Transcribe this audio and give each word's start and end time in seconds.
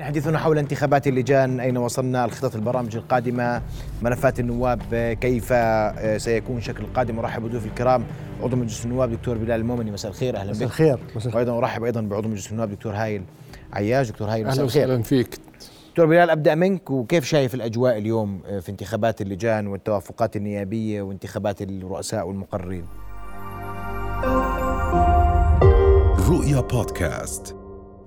حديثنا 0.00 0.38
حول 0.38 0.58
انتخابات 0.58 1.06
اللجان 1.06 1.60
أين 1.60 1.76
وصلنا 1.76 2.24
الخطط 2.24 2.54
البرامج 2.54 2.96
القادمة 2.96 3.62
ملفات 4.02 4.40
النواب 4.40 4.82
كيف 5.20 5.52
سيكون 6.22 6.60
شكل 6.60 6.84
القادم؟ 6.84 7.18
أرحب 7.18 7.42
بضيوف 7.42 7.66
الكرام 7.66 8.04
عضو 8.42 8.56
مجلس 8.56 8.84
النواب 8.84 9.10
دكتور 9.10 9.38
بلال 9.38 9.60
المؤمني. 9.60 9.90
مساء 9.90 10.10
الخير 10.10 10.36
أهلا 10.36 10.50
بك. 10.50 10.56
مساء 10.56 10.66
الخير. 10.66 10.98
وأيضا 11.34 11.58
أرحب 11.58 11.84
أيضا 11.84 12.00
بعضو 12.00 12.28
مجلس 12.28 12.52
النواب 12.52 12.70
دكتور 12.70 12.92
هايل 12.92 13.22
عياش. 13.72 14.10
دكتور 14.10 14.28
هايل 14.28 14.46
مساء 14.46 14.64
الخير. 14.64 14.84
أهلا 14.92 15.02
فيك. 15.02 15.38
دكتور 15.90 16.06
بلال 16.06 16.30
أبدأ 16.30 16.54
منك 16.54 16.90
وكيف 16.90 17.24
شايف 17.24 17.54
الأجواء 17.54 17.98
اليوم 17.98 18.40
في 18.60 18.68
انتخابات 18.68 19.20
اللجان 19.20 19.66
والتوافقات 19.66 20.36
النيابية 20.36 21.02
وانتخابات 21.02 21.62
الرؤساء 21.62 22.28
والمقررين؟ 22.28 22.84
رؤيا 26.28 26.60
بودكاست. 26.60 27.55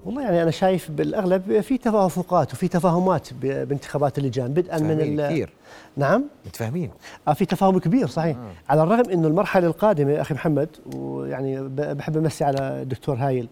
والله 0.09 0.21
يعني 0.21 0.43
أنا 0.43 0.51
شايف 0.51 0.91
بالأغلب 0.91 1.61
في 1.61 1.77
توافقات 1.77 2.53
وفي 2.53 2.67
تفاهمات 2.67 3.27
بانتخابات 3.41 4.17
اللجان 4.17 4.53
بدءا 4.53 4.79
من 4.79 5.17
كثير. 5.17 5.49
نعم. 5.97 6.23
متفاهمين. 6.45 6.91
آه 7.27 7.33
في 7.33 7.45
تفاهم 7.45 7.79
كبير 7.79 8.07
صحيح. 8.07 8.37
آه. 8.37 8.51
على 8.69 8.83
الرغم 8.83 9.09
إنه 9.11 9.27
المرحلة 9.27 9.67
القادمة 9.67 10.21
أخي 10.21 10.33
محمد 10.33 10.69
ويعني 10.95 11.61
بحب 11.69 12.17
أمسي 12.17 12.43
على 12.43 12.57
الدكتور 12.59 13.15
هايل 13.15 13.47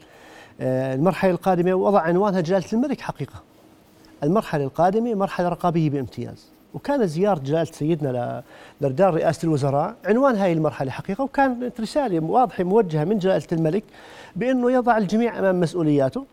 آه 0.61 0.95
المرحلة 0.95 1.31
القادمة 1.31 1.73
وضع 1.73 1.99
عنوانها 1.99 2.41
جلالة 2.41 2.65
الملك 2.73 3.01
حقيقة. 3.01 3.43
المرحلة 4.23 4.63
القادمة 4.63 5.13
مرحلة 5.13 5.49
رقابية 5.49 5.89
بامتياز. 5.89 6.45
وكانت 6.73 7.03
زيارة 7.03 7.39
جلالة 7.39 7.71
سيدنا 7.71 8.43
لدار 8.81 9.13
رئاسة 9.13 9.45
الوزراء 9.45 9.95
عنوان 10.05 10.35
هذه 10.35 10.53
المرحلة 10.53 10.91
حقيقة 10.91 11.23
وكانت 11.23 11.81
رسالة 11.81 12.19
واضحة 12.19 12.63
موجهة 12.63 13.03
من 13.03 13.19
جلالة 13.19 13.47
الملك 13.51 13.83
بأنه 14.35 14.71
يضع 14.71 14.97
الجميع 14.97 15.39
أمام 15.39 15.59
مسؤولياته. 15.59 16.25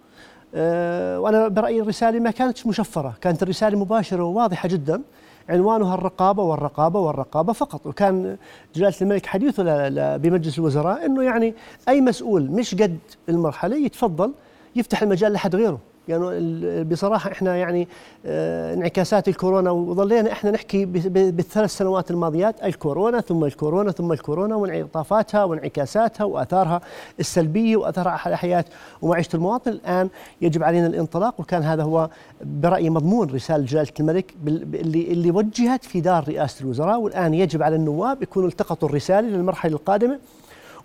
آه، 0.55 1.21
وأنا 1.21 1.49
برأيي 1.49 1.81
الرسالة 1.81 2.21
ما 2.21 2.31
كانتش 2.31 2.67
مشفرة. 2.67 3.15
كانت 3.21 3.43
الرسالة 3.43 3.79
مباشرة 3.79 4.23
وواضحة 4.25 4.69
جدا. 4.69 5.03
عنوانها 5.49 5.95
الرقابة 5.95 6.43
والرقابة 6.43 7.01
والرقابة 7.01 7.53
فقط. 7.53 7.87
وكان 7.87 8.37
جلالة 8.75 8.95
الملك 9.03 9.27
حديثه 9.27 9.89
بمجلس 10.17 10.59
الوزراء 10.59 11.07
أنه 11.07 11.23
يعني 11.23 11.55
أي 11.89 12.01
مسؤول 12.01 12.51
مش 12.51 12.75
قد 12.75 12.99
المرحلة 13.29 13.77
يتفضل 13.77 14.33
يفتح 14.77 15.03
المجال 15.03 15.33
لحد 15.33 15.57
غيره. 15.57 15.79
يعني 16.09 16.85
بصراحة 16.85 17.33
إحنا 17.33 17.57
يعني 17.57 17.89
آه 18.27 18.75
انعكاسات 18.75 19.29
الكورونا 19.29 19.71
وظلينا 19.71 20.33
إحنا 20.33 20.51
نحكي 20.51 20.85
بالثلاث 20.85 21.71
سنوات 21.71 22.11
الماضيات 22.11 22.65
الكورونا 22.65 23.21
ثم 23.21 23.45
الكورونا 23.45 23.93
ثم 23.93 24.13
الكورونا 24.13 24.57
وانعطافاتها 24.57 25.45
وانعكاساتها 25.45 26.25
وآثارها 26.25 26.81
السلبية 27.21 27.77
وآثارها 27.77 28.21
على 28.25 28.37
حياة 28.37 28.65
ومعيشة 29.03 29.37
المواطن. 29.37 29.71
الآن 29.71 30.09
يجب 30.43 30.63
علينا 30.63 30.87
الانطلاق 30.87 31.41
وكان 31.41 31.63
هذا 31.63 31.83
هو 31.83 32.09
برأيي 32.45 32.91
مضمون 32.91 33.31
رسالة 33.31 33.65
جلالة 33.65 33.89
الملك 34.01 34.35
اللي 34.47 35.13
اللي 35.13 35.31
وجهت 35.31 35.85
في 35.85 36.01
دار 36.01 36.25
رئاسة 36.29 36.63
الوزراء. 36.65 37.01
والآن 37.01 37.35
يجب 37.35 37.63
على 37.63 37.77
النواب 37.77 38.23
يكونوا 38.23 38.49
التقطوا 38.49 38.89
الرسالة 38.89 39.29
للمرحلة 39.29 39.73
القادمة. 39.73 40.19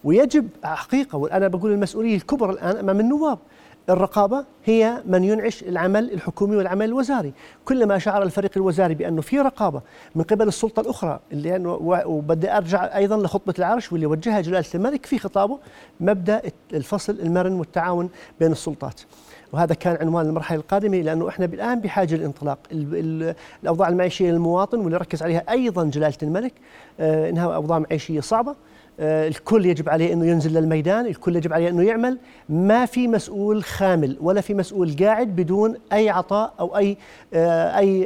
ويجب 0.03 0.47
حقيقة 0.63 1.17
وأنا 1.17 1.47
بقول 1.47 1.71
المسؤولية 1.71 2.15
الكبرى 2.15 2.51
الآن 2.51 2.77
أمام 2.77 2.99
النواب. 2.99 3.39
الرقابة 3.89 4.45
هي 4.65 5.03
من 5.05 5.23
ينعش 5.23 5.63
العمل 5.63 6.13
الحكومي 6.13 6.55
والعمل 6.55 6.85
الوزاري. 6.85 7.33
كلما 7.65 7.97
شعر 7.97 8.23
الفريق 8.23 8.51
الوزاري 8.57 8.93
بأنه 8.93 9.21
في 9.21 9.39
رقابة 9.39 9.81
من 10.15 10.23
قبل 10.23 10.47
السلطة 10.47 10.79
الأخرى 10.79 11.19
اللي 11.31 11.63
وبدي 12.05 12.51
أرجع 12.57 12.97
أيضا 12.97 13.17
لخطبة 13.17 13.53
العرش 13.59 13.91
واللي 13.91 14.05
وجهها 14.05 14.41
جلالة 14.41 14.65
الملك 14.75 15.05
في 15.05 15.19
خطابه 15.19 15.59
مبدأ 15.99 16.41
الفصل 16.73 17.19
المرن 17.19 17.53
والتعاون 17.53 18.09
بين 18.39 18.51
السلطات. 18.51 19.01
وهذا 19.53 19.73
كان 19.73 19.97
عنوان 20.01 20.25
المرحلة 20.25 20.59
القادمة 20.59 20.97
لأنه 20.97 21.29
إحنا 21.29 21.45
الآن 21.45 21.79
بحاجة 21.79 22.15
للانطلاق. 22.15 22.57
الأوضاع 23.63 23.89
المعيشية 23.89 24.31
للمواطن 24.31 24.79
واللي 24.79 24.97
ركز 24.97 25.23
عليها 25.23 25.43
أيضا 25.49 25.83
جلالة 25.83 26.17
الملك 26.23 26.53
آه، 26.99 27.29
إنها 27.29 27.55
أوضاع 27.55 27.79
معيشية 27.79 28.19
صعبة. 28.19 28.55
الكل 28.99 29.65
يجب 29.65 29.89
عليه 29.89 30.13
إنه 30.13 30.25
ينزل 30.25 30.53
للميدان، 30.53 31.05
الكل 31.05 31.35
يجب 31.35 31.53
عليه 31.53 31.69
إنه 31.69 31.83
يعمل، 31.83 32.17
ما 32.49 32.85
في 32.85 33.07
مسؤول 33.07 33.63
خامل 33.63 34.17
ولا 34.21 34.41
في 34.41 34.53
مسؤول 34.53 34.95
قاعد 34.99 35.35
بدون 35.35 35.75
أي 35.93 36.09
عطاء 36.09 36.53
أو 36.59 36.77
أي 36.77 36.97
آه، 37.33 37.77
أي 37.77 38.01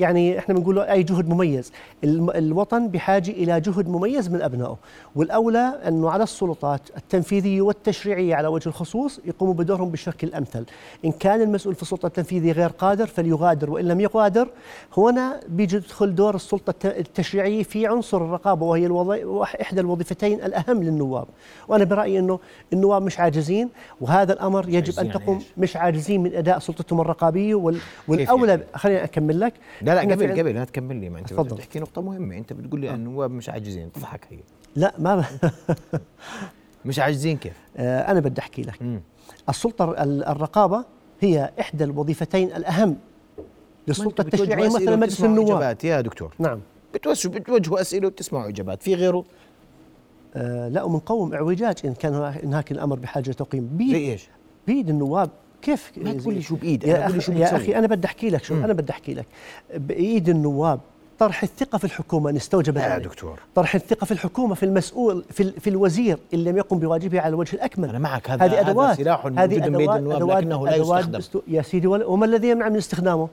يعني 0.00 0.38
إحنا 0.38 0.54
بنقول 0.54 0.78
أي 0.78 1.02
جهد 1.02 1.28
مميز، 1.28 1.72
الوطن 2.04 2.88
بحاجة 2.88 3.30
إلى 3.30 3.60
جهد 3.60 3.88
مميز 3.88 4.28
من 4.28 4.42
أبنائه، 4.42 4.76
والأولى 5.16 5.80
أنه 5.88 6.10
على 6.10 6.22
السلطات 6.22 6.80
التنفيذية 6.96 7.60
والتشريعية 7.60 8.34
على 8.34 8.48
وجه 8.48 8.68
الخصوص 8.68 9.20
يقوموا 9.24 9.54
بدورهم 9.54 9.90
بالشكل 9.90 10.26
الأمثل، 10.26 10.64
إن 11.04 11.12
كان 11.12 11.40
المسؤول 11.40 11.74
في 11.74 11.82
السلطة 11.82 12.06
التنفيذية 12.06 12.52
غير 12.52 12.68
قادر 12.68 13.06
فليغادر 13.06 13.70
وإن 13.70 13.88
لم 13.88 14.00
يغادر 14.00 14.48
هنا 14.96 15.40
بيجي 15.48 15.76
يدخل 15.76 16.14
دور 16.14 16.34
السلطة 16.34 16.74
التشريعية 16.84 17.62
في 17.62 17.86
عنصر 17.86 18.16
الرقابة 18.16 18.66
وهي 18.66 18.86
الوظي... 18.86 19.44
إحدى 19.62 19.80
الوظيفتين 19.80 20.29
الشيئين 20.30 20.44
الأهم 20.44 20.82
للنواب. 20.82 21.26
وأنا 21.68 21.84
برأيي 21.84 22.18
أنه 22.18 22.38
النواب 22.72 23.02
مش 23.02 23.20
عاجزين 23.20 23.68
وهذا 24.00 24.32
الأمر 24.32 24.68
يجب 24.68 24.98
أن 24.98 25.10
تقوم 25.12 25.42
مش 25.58 25.76
عاجزين 25.76 26.22
من 26.22 26.34
أداء 26.34 26.58
سلطتهم 26.58 27.00
الرقابية 27.00 27.54
وال 27.54 27.78
والأولى 28.08 28.50
يعني؟ 28.50 28.62
خليني 28.74 29.04
أكمل 29.04 29.40
لك. 29.40 29.54
لا 29.82 29.94
لا 29.94 30.14
قبل 30.14 30.40
قبل 30.40 30.54
لا 30.54 30.64
تكمل 30.64 30.96
لي 30.96 31.08
ما 31.08 31.18
أنت 31.18 31.32
بتحكي 31.32 31.80
نقطة 31.80 32.02
مهمة. 32.02 32.36
أنت 32.36 32.52
بتقول 32.52 32.80
لي 32.80 32.90
آه. 32.90 32.94
النواب 32.94 33.30
مش 33.30 33.48
عاجزين. 33.48 33.92
تضحك 33.92 34.26
هي. 34.30 34.38
لا 34.76 34.94
ما 34.98 35.24
مش 36.84 36.98
عاجزين 36.98 37.36
كيف؟ 37.36 37.56
آه 37.76 38.10
أنا 38.10 38.20
بدي 38.20 38.40
أحكي 38.40 38.62
لك. 38.62 38.82
م. 38.82 39.00
السلطة 39.48 39.94
الرقابة 40.32 40.84
هي 41.20 41.50
إحدى 41.60 41.84
الوظيفتين 41.84 42.52
الأهم 42.52 42.96
للسلطة 43.88 44.22
التشريعية 44.22 44.66
مثلا 44.68 44.96
مجلس 44.96 45.24
النواب. 45.24 45.76
يا 45.84 46.00
دكتور. 46.00 46.34
نعم. 46.38 46.60
بتوجهوا 46.94 47.80
أسئلة 47.80 48.06
وبتسمعوا 48.06 48.48
إجابات. 48.48 48.82
في 48.82 48.94
غيره؟ 48.94 49.24
لا 50.70 50.82
ومنقوم 50.82 51.34
اعوجاج 51.34 51.76
إن 51.84 51.94
كان 51.94 52.14
هناك 52.44 52.72
الأمر 52.72 52.98
بحاجة 52.98 53.30
توقيم 53.30 53.68
بيد 53.72 53.94
إيش؟ 53.94 54.28
بيد 54.66 54.88
النواب. 54.88 55.30
كيف؟ 55.62 55.92
ما 55.96 56.12
تقول 56.12 56.34
لي 56.34 56.42
شو 56.42 56.56
بايد 56.56 56.84
يا, 56.84 57.06
أخي, 57.06 57.20
شو 57.20 57.32
يا 57.32 57.56
أخي 57.56 57.76
أنا 57.76 57.86
بدي 57.86 58.06
أحكي 58.06 58.30
لك 58.30 58.44
شو 58.44 58.54
أنا 58.54 58.72
بدي 58.72 58.92
أحكي 58.92 59.14
لك. 59.14 59.26
بايد 59.74 60.28
النواب 60.28 60.80
طرح 61.18 61.42
الثقة 61.42 61.78
في 61.78 61.84
الحكومة 61.84 62.30
ان 62.30 62.36
استوجب 62.36 62.76
يا 62.76 62.98
دكتور. 62.98 63.40
طرح 63.54 63.74
الثقة 63.74 64.04
في 64.04 64.12
الحكومة 64.12 64.54
في 64.54 64.62
المسؤول 64.62 65.24
في, 65.30 65.50
في 65.50 65.70
الوزير 65.70 66.18
ان 66.34 66.44
لم 66.44 66.56
يقم 66.56 66.78
بواجبه 66.78 67.20
على 67.20 67.28
الوجه 67.28 67.54
الأكمل. 67.54 67.88
أنا 67.88 67.98
معك. 67.98 68.30
هذا 68.30 68.44
هذه 68.44 68.60
أدوات. 68.60 68.88
هذا 68.88 68.94
سلاح 68.94 69.28
بيد 69.28 69.64
النواب 69.64 70.10
أدوات 70.10 70.44
لكنه 70.44 70.66
لا 70.66 70.76
يستخدم. 70.76 71.20
يا 71.48 71.62
سيدي 71.62 71.86
وما 71.86 72.26
الذي 72.26 72.50
يمنع 72.50 72.68
من 72.68 72.76
استخدامه؟ 72.76 73.28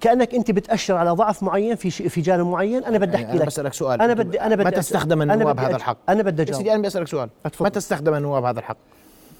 كأنك 0.00 0.34
أنت 0.34 0.50
بتأشر 0.50 0.96
على 0.96 1.10
ضعف 1.10 1.42
معين 1.42 1.76
في 1.76 1.90
في 1.90 2.20
جانب 2.20 2.46
معين. 2.46 2.84
أنا 2.84 2.98
بدي 2.98 3.16
أحكي 3.16 3.38
لك. 3.38 3.46
بسألك 3.46 3.74
سؤال. 3.74 4.02
أنا 4.02 4.14
بدي 4.14 4.40
أنا 4.40 4.54
بدي 4.54 4.64
متى 4.64 4.78
استخدم 4.78 5.22
النواب 5.22 5.60
هذا 5.60 5.76
الحق؟ 5.76 5.96
أنا 6.08 6.22
بدي 6.22 6.42
أجاوب. 6.42 6.58
سيدي 6.58 6.74
أنا 6.74 6.82
بسالك 6.82 7.08
سؤال. 7.08 7.28
متى 7.60 7.78
استخدم 7.78 8.14
النواب 8.14 8.44
هذا 8.44 8.58
الحق؟ 8.58 8.76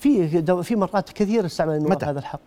في 0.01 0.63
في 0.63 0.77
مرات 0.77 1.11
كثير 1.11 1.47
استعمل 1.47 1.75
النواب 1.75 2.05
هذا 2.05 2.19
الحق. 2.19 2.41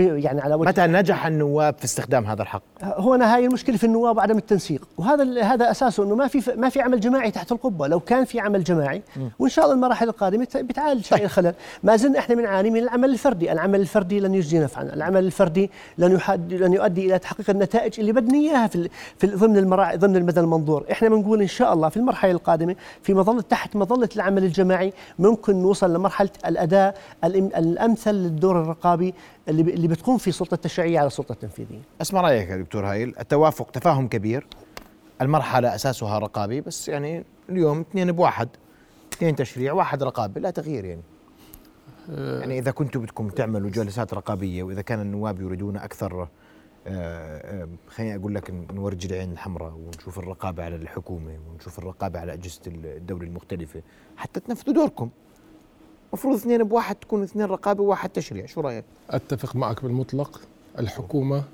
يعني 0.00 0.40
على 0.40 0.54
وجه 0.54 0.68
متى 0.68 0.86
نجح 0.86 1.26
النواب 1.26 1.74
في 1.78 1.84
استخدام 1.84 2.26
هذا 2.26 2.42
الحق؟ 2.42 2.62
هنا 2.82 3.34
هاي 3.34 3.46
المشكلة 3.46 3.76
في 3.76 3.84
النواب 3.84 4.16
وعدم 4.16 4.36
التنسيق، 4.36 4.88
وهذا 4.98 5.42
هذا 5.42 5.70
أساسه 5.70 6.04
إنه 6.04 6.14
ما 6.14 6.28
في 6.28 6.54
ما 6.56 6.68
في 6.68 6.80
عمل 6.80 7.00
جماعي 7.00 7.30
تحت 7.30 7.52
القبة، 7.52 7.86
لو 7.86 8.00
كان 8.00 8.24
في 8.24 8.40
عمل 8.40 8.64
جماعي 8.64 9.02
وإن 9.38 9.50
شاء 9.50 9.64
الله 9.64 9.76
المراحل 9.76 10.08
القادمة 10.08 10.48
بتعالج 10.56 11.06
هاي 11.12 11.24
الخلل، 11.24 11.54
ما 11.82 11.96
زلنا 11.96 12.18
إحنا 12.18 12.34
بنعاني 12.34 12.70
من 12.70 12.80
العمل 12.80 13.10
الفردي، 13.10 13.52
العمل 13.52 13.80
الفردي 13.80 14.20
لن 14.20 14.34
يجدي 14.34 14.58
نفعا، 14.58 14.82
العمل 14.82 15.24
الفردي 15.24 15.70
لن 15.98 16.12
يحد 16.12 16.52
لن 16.52 16.72
يؤدي 16.72 17.06
إلى 17.06 17.18
تحقيق 17.18 17.50
النتائج 17.50 18.00
اللي 18.00 18.12
بدنا 18.12 18.38
إياها 18.38 18.66
في 18.66 18.88
في 19.18 19.26
ضمن 19.26 19.56
المراحل 19.56 19.98
ضمن 19.98 20.16
المدى 20.16 20.40
المنظور، 20.40 20.84
إحنا 20.92 21.08
بنقول 21.08 21.40
إن 21.40 21.46
شاء 21.46 21.72
الله 21.72 21.88
في 21.88 21.96
المرحلة 21.96 22.30
القادمة 22.30 22.76
في 23.02 23.14
مظله 23.14 23.40
تحت 23.40 23.76
مظلة 23.76 24.08
العمل 24.16 24.44
الجماعي 24.44 24.92
ممكن 25.18 25.62
نوصل 25.62 25.94
لمرحلة 25.94 26.30
الأداء 26.46 26.94
الأمثل 27.24 28.14
للدور 28.14 28.62
الرقابي 28.62 29.14
اللي 29.48 29.62
اللي 29.62 29.88
بتقوم 29.88 30.18
في 30.18 30.32
سلطة 30.32 30.54
التشريعية 30.54 30.98
على 30.98 31.06
السلطه 31.06 31.32
التنفيذية. 31.32 31.80
أسمع 32.00 32.20
رأيك 32.20 32.48
يا 32.48 32.56
دكتور 32.56 32.86
هايل، 32.86 33.14
التوافق 33.20 33.70
تفاهم 33.70 34.08
كبير. 34.08 34.46
المرحلة 35.22 35.74
أساسها 35.74 36.18
رقابي 36.18 36.60
بس 36.60 36.88
يعني 36.88 37.24
اليوم 37.48 37.80
اثنين 37.80 38.12
بواحد. 38.12 38.48
اثنين 39.12 39.36
تشريع 39.36 39.72
واحد 39.72 40.02
رقابي 40.02 40.40
لا 40.40 40.50
تغيير 40.50 40.84
يعني. 40.84 41.02
أه. 42.10 42.40
يعني 42.40 42.58
إذا 42.58 42.70
كنتم 42.70 43.00
بدكم 43.00 43.28
تعملوا 43.28 43.70
جلسات 43.70 44.14
رقابية 44.14 44.62
وإذا 44.62 44.82
كان 44.82 45.00
النواب 45.00 45.40
يريدون 45.40 45.76
أكثر 45.76 46.22
أه, 46.22 46.28
آه، 46.86 47.68
خليني 47.88 48.16
أقول 48.16 48.34
لك 48.34 48.50
نورج 48.50 49.06
العين 49.06 49.32
الحمراء 49.32 49.72
ونشوف 49.72 50.18
الرقابة 50.18 50.64
على 50.64 50.76
الحكومة 50.76 51.38
ونشوف 51.50 51.78
الرقابة 51.78 52.20
على 52.20 52.32
أجهزة 52.32 52.60
الدولة 52.66 53.26
المختلفة 53.26 53.82
حتى 54.16 54.40
تنفذوا 54.40 54.74
دوركم. 54.74 55.10
المفروض 56.12 56.36
اثنين 56.36 56.64
بواحد 56.64 56.96
تكون 56.96 57.22
اثنين 57.22 57.46
رقابة 57.46 57.82
وواحد 57.82 58.10
تشريع. 58.10 58.46
شو 58.46 58.60
رأيك؟ 58.60 58.84
أتفق 59.10 59.56
معك 59.56 59.82
بالمطلق. 59.82 60.40
الحكومة 60.78 61.44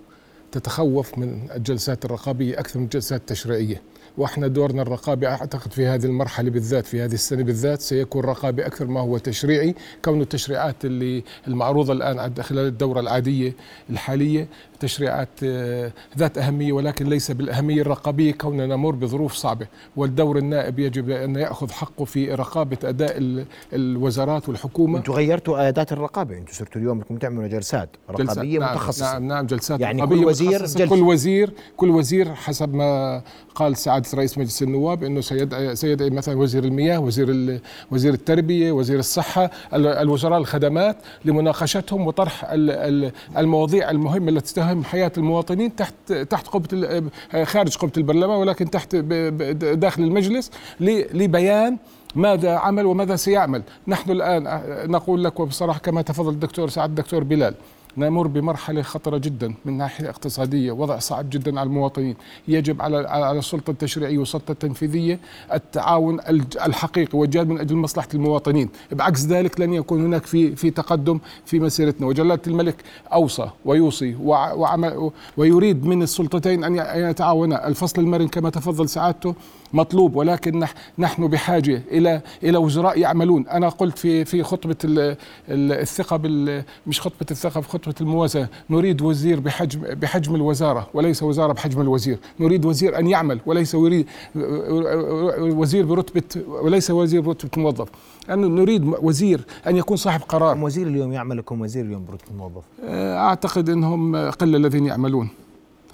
تتخوف 0.53 1.19
من 1.19 1.49
الجلسات 1.55 2.05
الرقابية 2.05 2.61
أكثر 2.61 2.79
من 2.79 2.85
الجلسات 2.85 3.21
التشريعية. 3.21 3.83
وإحنا 4.19 4.47
دورنا 4.47 4.83
الرقابي 4.83 5.27
أعتقد 5.27 5.73
في 5.73 5.87
هذه 5.87 6.05
المرحلة 6.05 6.51
بالذات 6.51 6.87
في 6.87 7.03
هذه 7.03 7.13
السنة 7.13 7.43
بالذات 7.43 7.81
سيكون 7.81 8.25
رقابي 8.25 8.67
أكثر 8.67 8.87
ما 8.87 9.01
هو 9.01 9.19
تشريعي. 9.19 9.75
كون 10.05 10.21
التشريعات 10.21 10.85
اللي 10.85 11.25
المعروضة 11.49 11.93
الآن 11.93 12.43
خلال 12.43 12.67
الدورة 12.67 13.01
العادية 13.01 13.57
الحالية 13.91 14.49
تشريعات 14.83 15.29
آه، 15.45 15.93
ذات 16.19 16.39
أهمية 16.39 16.73
ولكن 16.73 17.07
ليس 17.07 17.31
بالأهمية 17.31 17.81
الرقابية 17.81 18.33
كوننا 18.33 18.67
نمر 18.67 18.95
بظروف 18.95 19.33
صعبة. 19.33 19.67
والدور 19.97 20.39
النائب 20.39 20.79
يجب 20.79 21.11
أن 21.11 21.37
يأخذ 21.37 21.71
حقه 21.71 22.05
في 22.05 22.35
رقابة 22.35 22.79
أداء 22.85 23.45
الوزارات 23.73 24.49
والحكومة. 24.49 24.99
أنتم 24.99 25.13
غيرتوا 25.13 25.69
أداة 25.69 25.87
الرقابة. 25.93 26.39
أنتم 26.39 26.53
صرتوا 26.53 26.81
اليوم 26.81 26.99
بدكم 26.99 27.17
تعملوا 27.17 27.47
جلسات 27.47 27.89
رقابية 28.11 28.59
نعم 28.59 28.73
متخصصة. 28.73 29.13
نعم 29.13 29.29
نعم 29.29 29.47
جلسات 29.47 29.81
يعني 29.81 30.07
كل 30.07 30.25
وزير 30.25 30.59
جلسة. 30.61 30.87
كل 30.87 31.03
وزير 31.03 31.53
كل 31.77 31.91
وزير 31.91 32.35
حسب 32.35 32.75
ما 32.75 33.23
قال 33.55 33.77
سعادة 33.77 34.09
رئيس 34.15 34.39
مجلس 34.39 34.63
النواب 34.63 35.05
أنه 35.05 35.21
سيدعي, 35.21 35.77
سيدعي 35.77 36.11
مثلا 36.11 36.39
وزير 36.39 36.65
المياه 36.65 36.99
وزير 36.99 37.61
وزير 37.91 38.15
التربية 38.15 38.73
وزير 38.73 38.99
الصحة 38.99 39.51
الوزراء 39.75 40.39
الخدمات 40.39 40.97
لمناقشتهم 41.25 42.07
وطرح 42.07 42.47
المواضيع 43.39 43.91
المهمة 43.91 44.29
التي 44.29 44.55
تهم 44.73 44.85
حياة 44.85 45.13
المواطنين 45.19 45.77
تحت 45.77 46.13
تحت 46.13 46.49
قبة 46.49 47.03
خارج 47.45 47.77
قبة 47.77 47.93
البرلمان 47.97 48.37
ولكن 48.39 48.71
تحت 48.71 48.97
داخل 48.97 50.03
المجلس 50.03 50.51
لبيان 50.81 51.79
ماذا 52.15 52.57
عمل 52.57 52.87
وماذا 52.87 53.17
سيعمل. 53.17 53.63
نحن 53.89 54.11
الآن 54.11 54.61
نقول 54.91 55.25
لك 55.25 55.41
وبصراحة 55.41 55.79
كما 55.79 56.03
تفضل 56.03 56.31
الدكتور 56.31 56.69
سعد 56.69 56.89
الدكتور 56.89 57.25
بلال. 57.25 57.55
نمر 57.97 58.27
بمرحلة 58.27 58.83
خطرة 58.83 59.19
جدا 59.19 59.55
من 59.65 59.79
ناحية 59.79 60.09
اقتصادية. 60.09 60.73
وضع 60.73 60.99
صعب 60.99 61.31
جدا 61.31 61.61
على 61.61 61.67
المواطنين. 61.67 62.17
يجب 62.49 62.83
على 62.83 62.97
على 62.97 63.39
السلطة 63.39 63.71
التشريعية 63.71 64.19
والسلطة 64.19 64.53
التنفيذية 64.53 65.21
التعاون 65.53 66.21
الحقيقي 66.67 67.19
والجاد 67.19 67.49
من 67.49 67.59
أجل 67.61 67.77
مصلحة 67.77 68.09
المواطنين. 68.15 68.69
بعكس 68.93 69.27
ذلك 69.27 69.61
لن 69.61 69.73
يكون 69.73 70.05
هناك 70.05 70.27
في 70.27 70.57
في 70.57 70.71
تقدم 70.71 71.19
في 71.45 71.61
مسيرتنا. 71.61 72.07
وجلالة 72.07 72.41
الملك 72.47 72.77
أوصى 73.13 73.51
ويوصي 73.65 74.15
وعمل 74.23 75.11
ويريد 75.37 75.87
من 75.87 76.03
السلطتين 76.03 76.65
أن 76.65 76.77
يتعاونا. 77.11 77.69
الفصل 77.69 78.03
المرن 78.03 78.29
كما 78.29 78.51
تفضل 78.51 78.89
سعادته. 78.89 79.35
مطلوب 79.73 80.17
ولكن 80.17 80.65
نحن 80.99 81.29
بحاجة 81.29 81.83
إلى 81.91 82.21
إلى 82.43 82.59
وزراء 82.59 82.99
يعملون. 82.99 83.49
أنا 83.49 83.69
قلت 83.69 83.99
في 83.99 84.25
في 84.25 84.43
خطبة 84.43 84.77
الثقة 85.49 86.21
مش 86.87 87.01
خطبة 87.01 87.27
الثقة 87.31 87.61
في 87.61 87.69
خطبة 87.69 87.95
الموازنه 88.01 88.49
نريد 88.71 89.03
وزير 89.03 89.41
بحجم 89.41 89.81
بحجم 89.81 90.35
الوزارة 90.35 90.89
وليس 90.95 91.23
وزارة 91.23 91.53
بحجم 91.53 91.81
الوزير. 91.81 92.19
نريد 92.41 92.65
وزير 92.65 92.99
أن 92.99 93.07
يعمل 93.07 93.41
وليس 93.47 93.75
يريد 93.75 94.07
وزير 95.39 95.87
برتبة 95.87 96.23
وليس 96.49 96.91
وزير 96.91 97.21
برتبة 97.21 97.63
موظف. 97.63 97.89
أنه 98.31 98.47
نريد 98.47 98.95
وزير 99.03 99.41
أن 99.67 99.77
يكون 99.77 99.97
صاحب 99.97 100.21
قرار. 100.21 100.65
وزير 100.65 100.87
اليوم 100.87 101.13
يعمل 101.13 101.39
لكم 101.39 101.61
وزير 101.61 101.85
اليوم 101.85 102.05
برتبة 102.05 102.37
موظف؟ 102.37 102.63
أعتقد 102.85 103.69
أنهم 103.69 104.17
قل 104.31 104.57
الذين 104.57 104.87
يعملون. 104.87 105.29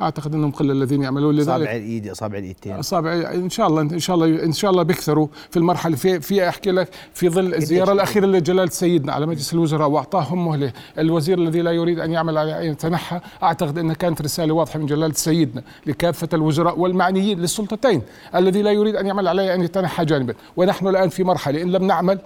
أعتقد 0.00 0.35
إنهم 0.35 0.50
قل 0.50 0.71
الذين 0.71 1.03
يعملون 1.03 1.35
لذلك 1.35 1.49
أصابع 1.49 1.71
الإيد 1.71 2.09
أصابع 2.09 2.39
الايدتين 2.39 2.73
أصابع 2.73 3.12
إن 3.12 3.50
شاء 3.50 3.67
الله 3.67 3.81
إن 3.81 3.99
شاء 3.99 4.17
الله 4.17 4.45
إن 4.45 4.53
شاء 4.53 4.71
الله 4.71 4.83
بيكثروا 4.83 5.27
في 5.50 5.56
المرحلة. 5.56 5.97
في 5.97 6.21
في 6.21 6.49
أحكي 6.49 6.71
لك 6.71 6.89
في 7.15 7.29
ظل 7.29 7.55
الزيارة 7.55 7.93
الأخيرة 7.93 8.27
لجلاله 8.27 8.71
سيدنا 8.71 9.12
على 9.12 9.27
مجلس 9.27 9.55
الوزراء 9.55 9.89
وأعطاهم 9.89 10.45
مهلة. 10.45 10.73
الوزير 10.99 11.39
الذي 11.39 11.62
لا 11.62 11.71
يريد 11.73 11.99
أن 11.99 12.12
يعمل 12.12 12.39
على 12.39 12.59
أن 12.59 12.73
يتنحى 12.73 13.21
أعتقد 13.43 13.79
انها 13.79 13.95
كانت 13.95 14.23
رسالة 14.23 14.55
واضحة 14.55 14.79
من 14.79 14.87
جلاله 14.87 15.15
سيدنا 15.15 15.62
لكافة 15.87 16.29
الوزراء 16.33 16.79
والمعنيين 16.79 17.39
للسلطتين. 17.39 18.03
الذي 18.35 18.62
لا 18.62 18.73
يريد 18.73 18.97
أن 18.97 19.06
يعمل 19.06 19.29
عليه 19.29 19.55
أن 19.55 19.62
يتنحى 19.62 20.05
جانبا. 20.05 20.35
ونحن 20.56 20.89
الآن 20.89 21.09
في 21.09 21.25
مرحلة 21.25 21.62
إن 21.62 21.73
لم 21.73 21.85
نعمل 21.85 22.19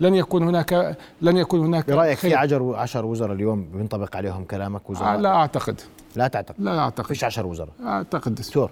لن 0.00 0.14
يكون 0.14 0.42
هناك 0.42 0.96
لن 1.22 1.36
يكون 1.36 1.60
هناك 1.60 1.86
برأيك 1.90 2.18
في 2.18 2.34
10 2.34 2.76
10 2.76 3.04
وزراء 3.06 3.32
اليوم 3.32 3.64
بينطبق 3.74 4.16
عليهم 4.16 4.44
كلامك 4.44 4.90
وزراء؟ 4.90 5.18
لا 5.18 5.34
أعتقد. 5.34 5.80
لا 6.16 6.28
تعتقد؟ 6.28 6.60
لا 6.60 6.78
أعتقد. 6.78 7.06
فيش 7.06 7.24
10 7.24 7.46
وزراء. 7.46 7.72
أعتقد. 7.84 8.34
دكتور. 8.34 8.70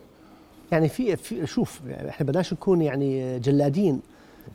يعني 0.73 0.89
في, 0.89 1.17
في 1.17 1.47
شوف 1.47 1.81
إحنا 2.09 2.27
بدناش 2.27 2.53
نكون 2.53 2.83
يعني 2.83 3.39
جلادين. 3.39 4.01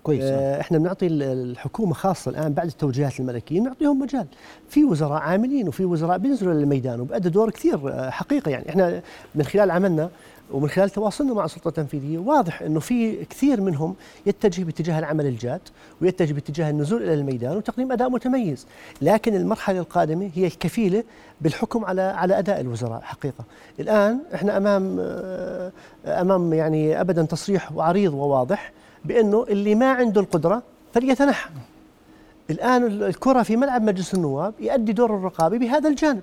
كويس. 0.04 0.24
آه 0.24 0.62
إحنا 0.62 0.78
بنعطي 0.78 1.08
الحكومة 1.08 1.94
خاصة 1.94 2.32
الآن 2.32 2.54
بعد 2.54 2.68
التوجيهات 2.68 3.20
الملكية 3.20 3.60
نعطيهم 3.60 4.00
مجال. 4.00 4.28
في 4.70 4.84
وزراء 4.84 5.22
عاملين 5.22 5.68
وفي 5.68 5.86
وزراء 5.86 6.18
بينزلوا 6.18 6.54
للميدان 6.54 7.00
وبأدوا 7.00 7.32
دور 7.32 7.50
كثير 7.50 7.94
آه، 7.94 8.10
حقيقة 8.10 8.52
يعني. 8.52 8.70
إحنا 8.70 9.02
من 9.36 9.44
خلال 9.44 9.72
عملنا 9.72 10.10
ومن 10.52 10.70
خلال 10.70 10.90
تواصلنا 10.90 11.34
مع 11.34 11.46
السلطة 11.46 11.68
التنفيذية 11.68 12.18
واضح 12.18 12.62
إنه 12.62 12.80
في 12.80 13.26
كثير 13.26 13.62
منهم 13.62 13.96
يتجه 14.26 14.64
باتجاه 14.64 15.00
العمل 15.00 15.26
الجاد 15.26 15.62
ويتجه 16.02 16.34
باتجاه 16.34 16.70
النزول 16.70 17.04
إلى 17.04 17.14
الميدان 17.14 17.58
وتقديم 17.58 17.92
أداء 17.92 18.10
متميز، 18.10 18.68
لكن 19.02 19.36
المرحلة 19.36 19.80
القادمة 19.80 20.30
هي 20.36 20.50
كفيله 20.50 21.04
بالحكم 21.42 21.86
على 21.86 22.02
على 22.02 22.40
أداء 22.40 22.62
الوزراء 22.62 23.02
حقيقة. 23.02 23.44
الآن 23.80 24.20
إحنا 24.36 24.58
أمام 24.58 24.98
آه، 25.00 25.72
أمام 26.06 26.54
يعني 26.54 27.02
ابدا 27.02 27.26
تصريح 27.26 27.72
وعريض 27.72 28.14
وواضح. 28.14 28.72
بأنه 29.06 29.46
اللي 29.50 29.76
ما 29.76 29.92
عنده 29.92 30.22
القدرة 30.22 30.64
فليتنحى. 30.94 31.50
الآن 32.50 32.84
الكرة 32.84 33.44
في 33.44 33.56
ملعب 33.58 33.84
مجلس 33.84 34.14
النواب 34.14 34.54
يؤدي 34.60 34.94
دور 34.94 35.16
الرقابي 35.16 35.58
بهذا 35.58 35.90
الجانب. 35.90 36.22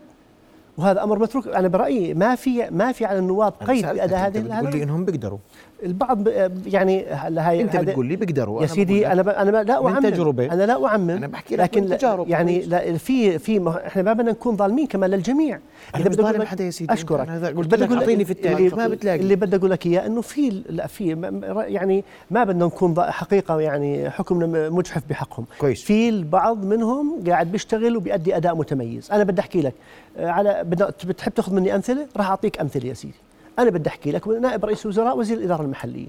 وهذا 0.80 1.02
أمر 1.02 1.18
متروك. 1.18 1.48
أنا 1.48 1.68
برأيي 1.68 2.14
ما 2.14 2.34
في 2.34 2.70
ما 2.70 2.92
في 2.92 3.04
على 3.04 3.18
النواب 3.18 3.52
قيد 3.66 3.86
باداء 3.86 4.26
هذه 4.26 4.38
بتقول 4.40 4.70
لي 4.70 4.82
إنهم 4.82 5.04
بيقدروا. 5.04 5.38
البعض 5.82 6.28
يعني 6.66 7.04
هاي 7.06 7.60
أنت 7.60 7.76
بتقول 7.76 8.06
لي 8.06 8.16
بيقدروا. 8.16 8.62
يا 8.62 8.66
سيدي 8.66 9.06
أنا 9.06 9.42
أنا 9.42 9.62
لا 9.62 9.74
أعمم. 9.74 9.94
من 9.94 10.02
تجربة. 10.02 10.52
أنا 10.52 10.62
لا 10.62 10.86
أعمم. 10.86 11.10
أنا 11.10 11.26
بحكي 11.26 11.56
لك 11.56 11.60
لكن 11.60 11.96
تجارب. 11.96 12.28
يعني 12.28 12.60
لا 12.60 12.98
في 12.98 13.38
في 13.38 13.74
إحنا 13.86 14.02
ما 14.02 14.12
بدنا 14.12 14.30
نكون 14.30 14.56
ظالمين 14.56 14.86
كمان 14.86 15.10
للجميع. 15.10 15.60
إذا 15.96 16.08
بدي 16.08 16.22
ظالم 16.22 16.42
حدا 16.42 16.64
يا 16.64 16.70
سيدي. 16.70 16.92
أشكرك. 16.92 17.28
أنا 17.28 17.48
قلت 17.48 17.74
لك 17.74 17.92
أعطيني 17.92 18.24
في 18.24 18.30
التاريخ 18.30 18.74
ما 18.74 18.88
بتلاقي. 18.88 19.20
اللي 19.20 19.36
بدي 19.36 19.56
أقول 19.56 19.70
لك 19.70 19.86
إياه 19.86 20.06
إنه 20.06 20.20
في 20.20 20.62
لا 20.68 20.86
في 20.86 21.32
يعني 21.54 22.04
ما 22.30 22.44
بدنا 22.44 22.66
نكون 22.66 22.94
حقيقة 23.00 23.60
يعني 23.60 24.10
حكمنا 24.10 24.68
مجحف 24.70 25.02
بحقهم. 25.10 25.44
كويس. 25.58 25.82
في 25.82 26.08
البعض 26.08 26.64
منهم 26.64 27.24
قاعد 27.26 27.52
بيشتغل 27.52 27.96
وبيأدي 27.96 28.36
أداء 28.36 28.56
متميز. 28.56 29.12
أنا 29.12 29.24
بدي 29.24 29.40
أحكي 29.40 29.60
لك. 29.60 29.74
على 30.18 30.64
بتحب 31.04 31.34
تاخذ 31.34 31.54
مني 31.54 31.74
أمثلة؟ 31.74 32.08
راح 32.16 32.28
أعطيك 32.28 32.60
أمثلة 32.60 32.86
يا 32.86 32.94
سيدي. 32.94 33.14
أنا 33.58 33.70
بدي 33.70 33.88
أحكي 33.88 34.12
لك 34.12 34.28
نائب 34.28 34.64
رئيس 34.64 34.84
الوزراء 34.84 35.18
وزير 35.18 35.38
الإدارة 35.38 35.62
المحلية. 35.62 36.08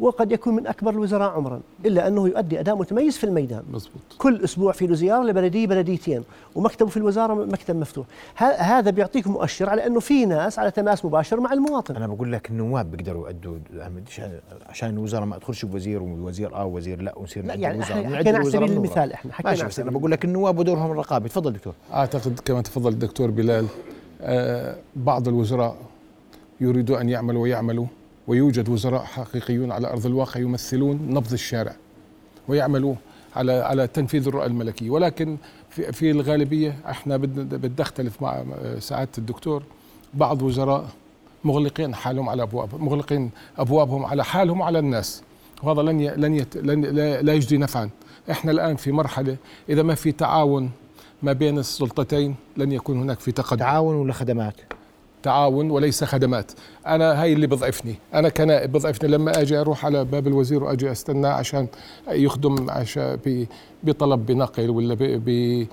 وقد 0.00 0.32
يكون 0.32 0.54
من 0.54 0.66
أكبر 0.66 0.90
الوزراء 0.90 1.30
عمرا 1.30 1.60
إلا 1.84 2.08
أنه 2.08 2.28
يؤدي 2.28 2.60
أداء 2.60 2.76
متميز 2.76 3.16
في 3.16 3.24
الميدان. 3.24 3.62
مزبوط. 3.72 4.02
كل 4.18 4.44
أسبوع 4.44 4.72
في 4.72 4.86
له 4.86 4.94
زيارة 4.94 5.22
لبلديه 5.22 5.66
بلديتين 5.66 6.22
ومكتبه 6.54 6.88
في 6.88 6.96
الوزارة 6.96 7.34
مكتب 7.34 7.76
مفتوح. 7.76 8.06
هذا 8.42 8.90
بيعطيك 8.90 9.26
مؤشر 9.26 9.70
على 9.70 9.86
أنه 9.86 10.00
في 10.00 10.26
ناس 10.26 10.58
على 10.58 10.70
تماس 10.70 11.04
مباشر 11.04 11.40
مع 11.40 11.52
المواطن. 11.52 11.96
أنا 11.96 12.06
بقول 12.06 12.32
لك 12.32 12.50
النواب 12.50 12.90
بيقدروا 12.90 13.28
يؤدوا 13.28 13.56
عشان 14.68 14.90
الوزاره 14.90 15.24
ما 15.24 15.36
أدخلش 15.36 15.64
بوزير 15.64 16.02
ووزير 16.02 16.54
آه 16.54 16.66
وزير 16.66 17.02
لا 17.02 17.18
ونصير 17.18 17.44
لا 17.44 17.54
يعني 17.54 17.82
حكينا 17.82 18.38
على 18.38 18.50
سبيل 18.50 18.72
المثال 18.72 19.12
إحنا 19.12 19.32
حكينا 19.32 19.68
بس 19.68 19.80
أنا 19.80 19.90
بقول 19.90 20.10
لك 20.10 20.24
النواب 20.24 20.58
ودورهم 20.58 20.90
الرقابي. 20.90 21.28
تفضل 21.28 21.52
دكتور. 21.52 21.74
أعتقد 21.92 22.40
كما 22.44 22.62
تفضل 22.62 22.92
الدكتور 22.92 23.30
بلال 23.30 23.66
آه 24.20 24.76
بعض 24.96 25.28
الوزراء 25.28 25.76
يريدوا 26.60 27.00
أن 27.00 27.08
يعملوا 27.08 27.42
ويعملوا. 27.42 27.86
ويوجد 28.26 28.68
وزراء 28.68 29.04
حقيقيون 29.04 29.72
على 29.72 29.90
أرض 29.90 30.06
الواقع 30.06 30.40
يمثلون 30.40 31.00
نبض 31.10 31.32
الشارع 31.32 31.76
ويعملوا 32.48 32.94
على 33.36 33.52
على 33.52 33.86
تنفيذ 33.86 34.28
الرؤى 34.28 34.46
الملكيه 34.46 34.90
ولكن 34.90 35.36
في, 35.70 35.92
في 35.92 36.10
الغالبية 36.10 36.76
إحنا 36.90 37.16
بدنا 37.16 37.70
نختلف 37.78 38.22
مع 38.22 38.44
سعادة 38.78 39.10
الدكتور. 39.18 39.62
بعض 40.14 40.42
وزراء 40.42 40.88
مغلقين 41.44 41.94
حالهم 41.94 42.28
على 42.28 42.42
أبواب 42.42 42.82
مغلقين 42.82 43.30
أبوابهم 43.58 44.04
على 44.04 44.24
حالهم 44.24 44.60
وعلى 44.60 44.78
الناس. 44.78 45.22
وهذا 45.62 45.82
لن 45.82 46.00
ي... 46.00 46.10
لن, 46.10 46.34
يت... 46.34 46.56
لن 46.56 46.80
لا 47.26 47.34
يجدي 47.34 47.58
نفعا. 47.58 47.90
إحنا 48.30 48.50
الآن 48.50 48.76
في 48.76 48.92
مرحلة 48.92 49.36
إذا 49.68 49.82
ما 49.82 49.94
في 49.94 50.12
تعاون 50.12 50.70
ما 51.22 51.32
بين 51.32 51.58
السلطتين 51.58 52.34
لن 52.56 52.72
يكون 52.72 53.00
هناك 53.00 53.20
في 53.20 53.32
تقدم. 53.32 53.58
تعاون 53.58 53.96
ولا 53.96 54.12
خدمات؟ 54.12 54.54
تعاون 55.24 55.70
وليس 55.70 56.04
خدمات. 56.04 56.52
أنا 56.86 57.22
هاي 57.22 57.32
اللي 57.32 57.46
بضعفني. 57.46 57.94
أنا 58.14 58.28
كنائب 58.28 58.72
بضعفني 58.72 59.08
لما 59.08 59.40
آجي 59.40 59.60
أروح 59.60 59.84
على 59.86 60.04
باب 60.04 60.26
الوزير 60.26 60.64
وآجي 60.64 60.92
استناه 60.92 61.30
عشان 61.30 61.66
يخدم 62.08 62.70
عشان 62.70 63.18
بطلب 63.82 64.26
بنقل 64.26 64.70
ولا 64.70 64.94
ب 65.00 65.66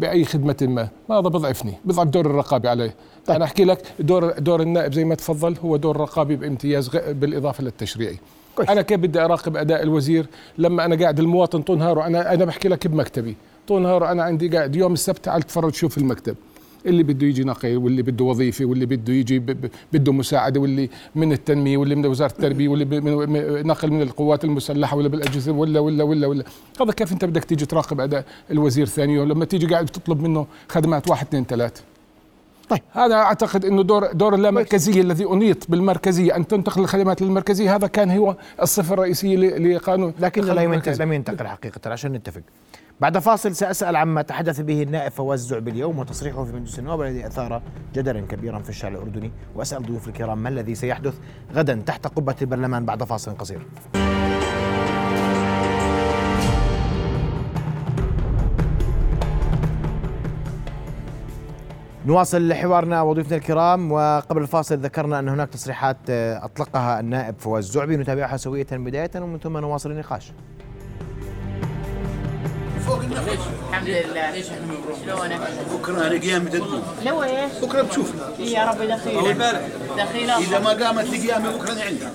بأي 0.00 0.24
خدمة 0.24 0.56
ما. 0.62 0.88
هذا 1.10 1.20
بضعفني. 1.20 1.72
بضعف 1.84 2.06
دور 2.06 2.26
الرقابي 2.26 2.68
عليه 2.68 2.94
طيب. 3.26 3.36
أنا 3.36 3.44
أحكي 3.44 3.64
لك 3.64 3.82
دور 4.00 4.32
دور 4.38 4.62
النائب 4.62 4.92
زي 4.92 5.04
ما 5.04 5.14
تفضل 5.14 5.56
هو 5.64 5.76
دور 5.76 5.96
رقابي 5.96 6.36
بامتياز 6.36 6.88
بالإضافة 6.88 7.64
للتشريعي. 7.64 8.18
كويس. 8.56 8.70
أنا 8.70 8.82
كيف 8.82 9.00
بدي 9.00 9.20
أراقب 9.20 9.56
أداء 9.56 9.82
الوزير؟ 9.82 10.26
لما 10.58 10.84
أنا 10.84 10.96
قاعد 10.96 11.18
المواطن 11.20 11.62
طول 11.62 11.78
نهاره 11.78 12.06
أنا 12.06 12.34
أنا 12.34 12.44
بحكي 12.44 12.68
لك 12.68 12.86
بمكتبي. 12.86 13.36
طول 13.68 13.82
نهاره 13.82 14.12
أنا 14.12 14.22
عندي 14.22 14.48
قاعد 14.48 14.76
يوم 14.76 14.92
السبت 14.92 15.24
تعال 15.24 15.42
تفرج 15.42 15.74
شوف 15.74 15.98
المكتب. 15.98 16.36
اللي 16.86 17.02
بده 17.02 17.26
يجي 17.26 17.44
نقير 17.44 17.78
واللي 17.78 18.02
بده 18.02 18.24
وظيفة 18.24 18.64
واللي 18.64 18.86
بده 18.86 19.12
يجي 19.12 19.38
بده 19.92 20.12
مساعدة 20.12 20.60
واللي 20.60 20.90
من 21.14 21.32
التنمية 21.32 21.76
واللي 21.76 21.94
من 21.94 22.06
وزارة 22.06 22.32
التربية 22.32 22.68
واللي 22.68 22.84
من 22.84 23.66
نقل 23.66 23.90
من 23.90 24.02
القوات 24.02 24.44
المسلحة 24.44 24.96
ولا 24.96 25.08
بالأجهزة 25.08 25.52
ولا 25.52 25.80
ولا 25.80 26.04
ولا 26.04 26.26
ولا. 26.26 26.44
هذا 26.80 26.92
كيف 26.92 27.12
أنت 27.12 27.24
بدك 27.24 27.44
تيجي 27.44 27.66
تراقب 27.66 28.00
أداء 28.00 28.24
الوزير 28.50 28.86
ثاني؟ 28.86 29.14
يوم 29.14 29.28
لما 29.28 29.44
تيجي 29.44 29.66
قاعد 29.66 29.86
بتطلب 29.86 30.22
منه 30.22 30.46
خدمات 30.68 31.10
واحد 31.10 31.26
اثنين 31.26 31.44
ثلاثة 31.44 31.82
طيب. 32.68 32.80
هذا 32.92 33.14
أعتقد 33.14 33.64
إنه 33.64 33.82
دور 33.82 34.12
دور 34.12 34.34
اللامركزية 34.34 35.00
الذي 35.00 35.24
أنيط 35.24 35.70
بالمركزية 35.70 36.36
أن 36.36 36.46
تنتقل 36.46 36.80
الخدمات 36.80 37.22
للمركزية. 37.22 37.76
هذا 37.76 37.86
كان 37.86 38.10
هو 38.10 38.36
الصفة 38.62 38.94
الرئيسية 38.94 39.36
لقانون 39.36 40.12
لكن 40.20 40.42
لم 40.42 40.48
ينتقل 40.48 40.64
المركزية. 40.64 41.04
لم 41.04 41.12
ينتقل 41.12 41.46
حقيقة 41.46 41.90
عشان 41.90 42.12
نتفق. 42.12 42.42
بعد 43.00 43.18
فاصل 43.18 43.54
سأسأل 43.54 43.96
عما 43.96 44.22
تحدث 44.22 44.60
به 44.60 44.82
النائب 44.82 45.12
فواز 45.12 45.40
الزعبي 45.40 45.70
اليوم 45.70 45.98
وتصريحه 45.98 46.44
في 46.44 46.52
مجلس 46.52 46.78
النواب 46.78 47.02
الذي 47.02 47.26
أثار 47.26 47.62
جدلا 47.94 48.20
كبيرا 48.20 48.58
في 48.58 48.70
الشارع 48.70 48.94
الأردني. 48.94 49.30
وأسأل 49.54 49.82
ضيوف 49.82 50.08
الكرام 50.08 50.42
ما 50.42 50.48
الذي 50.48 50.74
سيحدث 50.74 51.14
غدا 51.54 51.82
تحت 51.86 52.06
قبة 52.06 52.34
البرلمان 52.42 52.84
بعد 52.84 53.04
فاصل 53.04 53.34
قصير. 53.34 53.66
نواصل 62.06 62.54
حوارنا 62.54 63.02
وضيوفنا 63.02 63.36
الكرام. 63.36 63.92
وقبل 63.92 64.42
الفاصل 64.42 64.78
ذكرنا 64.78 65.18
أن 65.18 65.28
هناك 65.28 65.48
تصريحات 65.48 65.96
آه، 66.10 66.44
أطلقها 66.44 67.00
النائب 67.00 67.34
فواز 67.38 67.64
الزعبي. 67.64 67.96
نتابعها 67.96 68.36
سوية 68.36 68.66
بداية 68.72 69.10
ومن 69.16 69.38
ثم 69.38 69.58
نواصل 69.58 69.90
النقاش. 69.90 70.32
الحمد 73.12 73.88
لله 73.88 74.42
شلونك؟ 75.06 75.40
بكره 75.74 76.06
القيامة 76.06 76.50
تقوم 76.50 76.82
لو 77.06 77.22
إيش؟ 77.22 77.52
بكره 77.62 77.82
بتشوف 77.82 78.12
إيه 78.38 78.46
يا 78.54 78.64
رب 78.64 78.82
دخيلك 78.82 79.16
اول 79.16 79.30
امبارح 79.30 79.60
دخيل 79.98 80.30
اذا 80.30 80.58
الله 80.58 80.60
ما 80.60 80.84
قامت 80.86 81.14
القيامة 81.14 81.50
بكره 81.56 81.72
أنا 81.72 81.82
عندها 81.82 82.12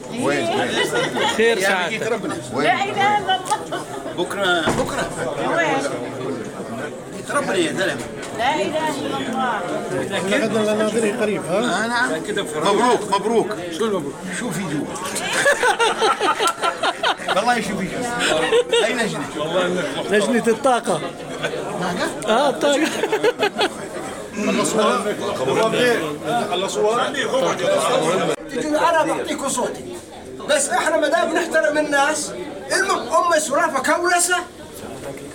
خير 1.37 1.57
يا 1.57 1.87
بقيت 1.87 2.03
ربنا 2.07 2.33
لا 2.53 2.83
اله 2.83 3.17
الا 3.17 3.35
الله 3.35 3.83
بكره 4.17 4.61
بكره 4.61 5.09
وين؟ 5.57 5.91
ربنا 7.29 7.55
يا 7.55 7.73
زلمه 7.73 8.01
لا 8.37 8.55
اله 8.55 8.89
الا 8.89 9.17
الله 9.17 9.61
آه 11.49 11.87
نعم 11.87 12.11
مبروك 12.55 13.15
مبروك 13.15 13.47
شو 13.77 13.85
المبروك؟ 13.85 14.13
شوفي 14.39 14.61
جوا 14.61 14.85
والله 17.35 17.59
جوا 17.59 17.81
أي 18.85 18.93
لجنة؟ 18.93 19.25
لجنة 20.09 20.43
الطاقة. 20.47 21.01
آه 22.27 22.49
الطاقة. 22.49 22.87
تجون 28.51 28.75
أنا 28.75 29.03
بعطيكم 29.03 29.49
صوتي. 29.49 29.95
بس 30.49 30.69
إحنا 30.69 30.97
ما 30.97 31.07
دام 31.07 31.33
نحترم 31.33 31.77
الناس 31.77 32.31
المهم 32.75 33.33
أم 33.33 33.39
سلافه 33.39 33.93
كولسة. 33.95 34.37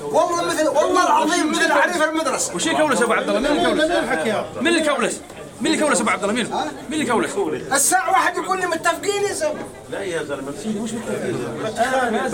والله 0.02 0.44
مثل 0.44 0.68
والله 0.68 1.06
العظيم 1.06 1.50
مثل 1.50 1.72
عريف 1.72 2.02
المدرسة. 2.02 2.54
وش 2.54 2.68
كولس 2.68 3.02
أبو 3.02 3.12
عبد 3.12 3.28
الله؟ 3.28 3.64
كولس؟ 3.64 3.84
مين 4.60 4.76
اللي 4.76 4.88
كولس؟ 4.88 5.20
مين 5.62 5.72
اللي 5.74 5.84
كولس 5.86 6.00
ابو 6.00 6.10
عبد 6.10 6.22
الله 6.22 6.34
مين؟ 6.34 6.46
مين 6.90 7.00
اللي 7.00 7.06
كولس؟ 7.12 7.36
الساعة 7.72 8.10
واحد 8.10 8.36
يقول 8.36 8.60
لي 8.60 8.66
متفقين 8.66 9.22
يا 9.22 9.32
زلمة 9.32 9.62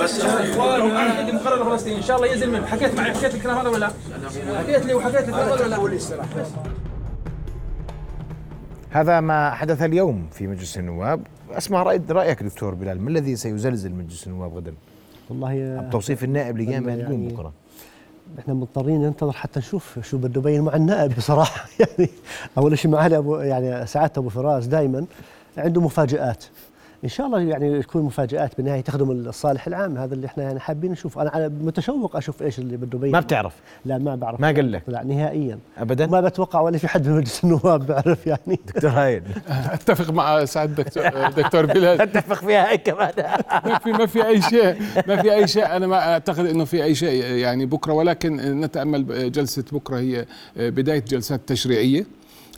بس 0.04 0.20
أخوان 0.20 0.90
أنا 0.90 1.14
عندي 1.14 1.32
مقرر 1.32 1.70
فلسطين 1.70 1.96
إن 1.96 2.02
شاء 2.02 2.16
الله 2.16 2.28
ينزل 2.28 2.50
منه 2.50 2.66
حكيت 2.66 2.94
معي 2.94 3.14
حكيت 3.14 3.34
الكلام 3.34 3.58
هذا 3.58 3.68
ولا 3.68 3.78
لا؟ 3.78 4.58
حكيت 4.58 4.86
لي 4.86 4.94
وحكيت 4.94 5.20
الكلام 5.28 5.48
هذا 5.48 5.64
ولا 5.76 5.96
لا؟ 5.96 6.24
هذا 8.90 9.20
ما 9.20 9.50
حدث 9.50 9.82
اليوم 9.82 10.26
في 10.32 10.46
مجلس 10.46 10.78
النواب 10.78 11.20
أسمع 11.50 11.82
رأي 11.82 12.00
رأيك 12.10 12.42
دكتور 12.42 12.74
بلال 12.74 13.00
ما 13.00 13.10
الذي 13.10 13.36
سيزلزل 13.36 13.92
مجلس 13.92 14.26
النواب 14.26 14.54
غدا؟ 14.56 14.74
والله 15.30 15.88
توصيف 15.92 16.24
النائب 16.24 16.58
لقيامه 16.58 16.88
يعني- 16.88 17.02
تقوم 17.02 17.28
بكره 17.28 17.52
إحنا 18.38 18.54
مضطرين 18.54 19.02
ننتظر 19.02 19.32
حتى 19.32 19.58
نشوف 19.58 19.98
شو 20.02 20.18
بده 20.18 20.40
يبين 20.40 20.62
مع 20.62 20.74
النائب 20.76 21.16
بصراحة. 21.16 21.68
يعني 21.80 22.10
أول 22.58 22.78
شيء 22.78 22.90
معالي 22.90 23.16
ابو 23.16 23.36
يعني 23.36 23.86
سعادة 23.86 24.12
أبو 24.16 24.28
فراس 24.28 24.66
دائما 24.66 25.06
عنده 25.58 25.80
مفاجآت. 25.80 26.44
إن 27.04 27.08
شاء 27.08 27.26
الله 27.26 27.40
يعني 27.40 27.82
تكون 27.82 28.02
مفاجآت 28.02 28.56
بالنهاية 28.56 28.80
تخدم 28.80 29.10
الصالح 29.10 29.66
العام 29.66 29.98
هذا 29.98 30.14
اللي 30.14 30.26
إحنا 30.26 30.44
يعني 30.44 30.60
حابين 30.60 30.92
نشوف. 30.92 31.18
أنا 31.18 31.36
أنا 31.36 31.48
متشوق 31.48 32.16
أشوف 32.16 32.42
إيش 32.42 32.58
اللي 32.58 32.76
بده 32.76 32.98
يبين. 32.98 33.12
ما 33.12 33.20
بتعرف؟ 33.20 33.52
لا 33.84 33.98
ما 33.98 34.16
بعرف. 34.16 34.40
ما 34.40 34.46
قال 34.46 34.72
لك؟ 34.72 34.82
لا 34.88 35.04
نهائيا. 35.04 35.58
ابدا؟ 35.78 36.06
ما 36.06 36.20
بتوقع 36.20 36.60
ولا 36.60 36.78
في 36.78 36.88
حد 36.88 37.08
من 37.08 37.16
مجلس 37.16 37.44
النواب 37.44 37.86
بيعرف 37.86 38.26
يعني. 38.26 38.60
دكتور 38.66 38.90
هايل. 38.90 39.22
أتفق 39.74 40.10
مع 40.10 40.44
سعد 40.44 40.74
دكتور, 40.74 41.28
دكتور 41.28 41.66
بلال. 41.66 42.00
أتفق 42.16 42.34
فيها 42.34 42.70
هيك 42.70 42.82
كمان. 42.82 43.12
ما 43.64 43.78
في 43.78 43.92
ما 43.92 44.06
في 44.06 44.26
أي 44.26 44.42
شيء 44.42 44.76
ما 45.08 45.22
في 45.22 45.34
أي 45.34 45.48
شيء. 45.48 45.76
أنا 45.76 45.86
ما 45.86 46.12
أعتقد 46.12 46.46
إنه 46.46 46.64
في 46.64 46.84
أي 46.84 46.94
شيء 46.94 47.24
يعني 47.24 47.66
بكرة 47.66 47.92
ولكن 47.92 48.60
نتأمل 48.60 49.32
جلسة 49.32 49.64
بكرة 49.72 49.98
هي 49.98 50.26
بداية 50.56 51.04
جلسات 51.08 51.40
تشريعية. 51.46 52.06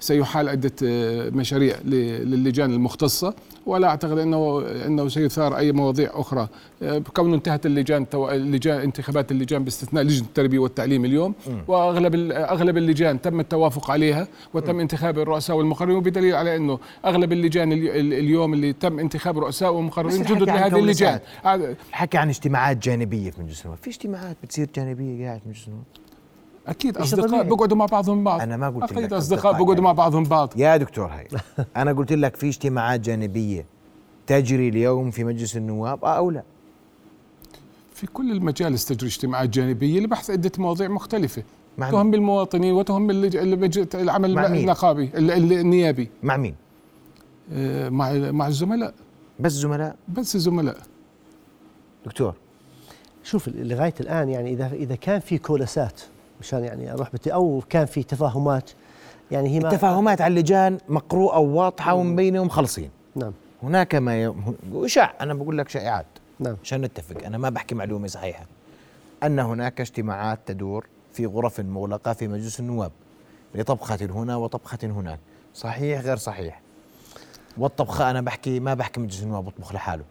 سيحال 0.00 0.48
عدة 0.48 0.72
مشاريع 1.30 1.76
للجان 1.84 2.72
المختصة. 2.72 3.34
ولا 3.68 3.88
أعتقد 3.88 4.18
انه 4.18 4.64
إنه 4.86 5.08
سيثار 5.08 5.56
أي 5.56 5.72
مواضيع 5.72 6.10
أخرى. 6.14 6.48
بكون 6.82 7.34
انتهت 7.34 7.66
اللجان. 7.66 8.06
اللجان 8.14 8.80
انتخابات 8.80 9.30
اللجان 9.32 9.64
باستثناء 9.64 10.04
لجنة 10.04 10.26
التربية 10.26 10.58
والتعليم 10.58 11.04
اليوم 11.04 11.34
وأغلب 11.68 12.14
أغلب 12.32 12.76
اللجان 12.76 13.20
تم 13.20 13.40
التوافق 13.40 13.90
عليها 13.90 14.28
وتم 14.54 14.80
انتخاب 14.80 15.18
الرؤساء 15.18 15.56
والمقررين 15.56 15.96
وبدليل 15.96 16.34
على 16.34 16.56
إنه 16.56 16.78
أغلب 17.04 17.32
اللجان 17.32 17.72
الي- 17.72 18.00
ال- 18.00 18.12
اليوم 18.14 18.54
اللي 18.54 18.72
تم 18.72 18.98
انتخاب 18.98 19.38
رؤساء 19.38 19.72
ومقررين 19.74 20.22
جدد 20.22 20.42
لهذه 20.42 20.78
اللجان. 20.78 21.20
حكى 21.92 22.18
عن 22.18 22.28
اجتماعات 22.28 22.76
جانبية 22.76 23.30
في 23.30 23.42
مجلس 23.42 23.62
النواب. 23.62 23.78
في 23.82 23.90
اجتماعات 23.90 24.36
بتصير 24.42 24.68
جانبية 24.76 25.26
قاعد 25.26 25.40
في 25.40 25.48
مجلس 25.48 25.66
النواب؟ 25.68 25.84
أكيد 26.68 26.98
أصدقاء. 26.98 27.42
بيقعدوا 27.42 27.76
مع 27.76 27.86
بعضهم 27.86 28.24
بعض. 28.24 28.40
أنا 28.40 28.56
ما 28.56 28.68
قلت 28.68 28.82
أكيد 28.92 28.98
لك 28.98 29.12
أصدقاء 29.12 29.18
أصدقاء 29.18 29.52
بيقعدوا 29.52 29.74
يعني. 29.74 29.84
مع 29.84 29.92
بعضهم 29.92 30.24
بعض. 30.24 30.52
يا 30.56 30.76
دكتور 30.76 31.06
هاي 31.06 31.28
أنا 31.76 31.92
قلت 31.92 32.12
لك 32.12 32.36
في 32.36 32.48
اجتماعات 32.48 33.00
جانبية 33.00 33.66
تجري 34.26 34.68
اليوم 34.68 35.10
في 35.10 35.24
مجلس 35.24 35.56
النواب 35.56 36.04
آه 36.04 36.16
أو 36.16 36.30
لا؟ 36.30 36.42
في 37.94 38.06
كل 38.06 38.32
المجالس 38.32 38.84
تجري 38.84 39.08
اجتماعات 39.08 39.48
جانبية 39.48 40.00
لبحث 40.00 40.30
عدة 40.30 40.52
مواضيع 40.58 40.88
مختلفة. 40.88 41.42
مع 41.78 41.90
تهم 41.90 42.10
بالمواطنين 42.10 42.72
وتهم 42.74 43.10
العمل 43.94 44.34
مع 44.34 44.48
مين؟ 44.48 44.60
النقابي 44.60 45.10
ال- 45.14 45.30
ال- 45.30 45.52
النيابي. 45.52 46.10
مع 46.22 46.36
مين؟ 46.36 46.54
آه، 47.52 47.88
مع 47.88 48.12
مع 48.12 48.46
الزملاء. 48.46 48.94
بس 49.40 49.52
زملاء؟ 49.52 49.96
بس 50.08 50.34
الزملاء. 50.34 50.76
دكتور. 52.06 52.34
شوف 53.24 53.48
لغاية 53.48 53.94
الآن 54.00 54.28
يعني 54.28 54.52
اذا 54.52 54.70
إذا 54.72 54.94
كان 54.94 55.20
في 55.20 55.38
كولسات 55.38 56.00
مشان 56.40 56.64
يعني 56.64 56.92
أروح 56.92 57.12
بت 57.12 57.28
أو 57.28 57.62
كان 57.68 57.86
في 57.86 58.02
تفاهمات. 58.02 58.70
يعني 59.30 59.48
هي 59.48 59.60
ما 59.60 59.68
التفاهمات 59.68 60.20
على 60.20 60.30
اللجان 60.32 60.78
مقروءة 60.88 61.38
وواضحة 61.38 61.94
ومبينه 61.94 62.40
ومخلصين 62.40 62.90
نعم. 63.16 63.32
هناك 63.62 63.94
ما 63.94 64.22
ي... 64.22 64.34
اشاع 64.74 65.14
أنا 65.20 65.34
بقول 65.34 65.58
لك 65.58 65.68
شائعات 65.68 66.06
نعم. 66.40 66.56
عشان 66.64 66.80
نتفق. 66.80 67.24
أنا 67.26 67.38
ما 67.38 67.48
بحكي 67.48 67.74
معلومة 67.74 68.06
صحيحة. 68.06 68.46
أن 69.22 69.38
هناك 69.38 69.80
اجتماعات 69.80 70.38
تدور 70.46 70.86
في 71.12 71.26
غرف 71.26 71.60
مغلقة 71.60 72.12
في 72.12 72.28
مجلس 72.28 72.60
النواب. 72.60 72.92
لطبخه 73.54 73.98
هنا 74.02 74.36
وطبخه 74.36 74.78
هناك. 74.82 75.18
صحيح 75.54 76.00
غير 76.00 76.16
صحيح. 76.16 76.60
والطبخه 77.58 78.10
أنا 78.10 78.20
بحكي 78.20 78.60
ما 78.60 78.74
بحكي 78.74 79.00
مجلس 79.00 79.22
النواب 79.22 79.44
بطبخ 79.44 79.74
لحاله. 79.74 80.04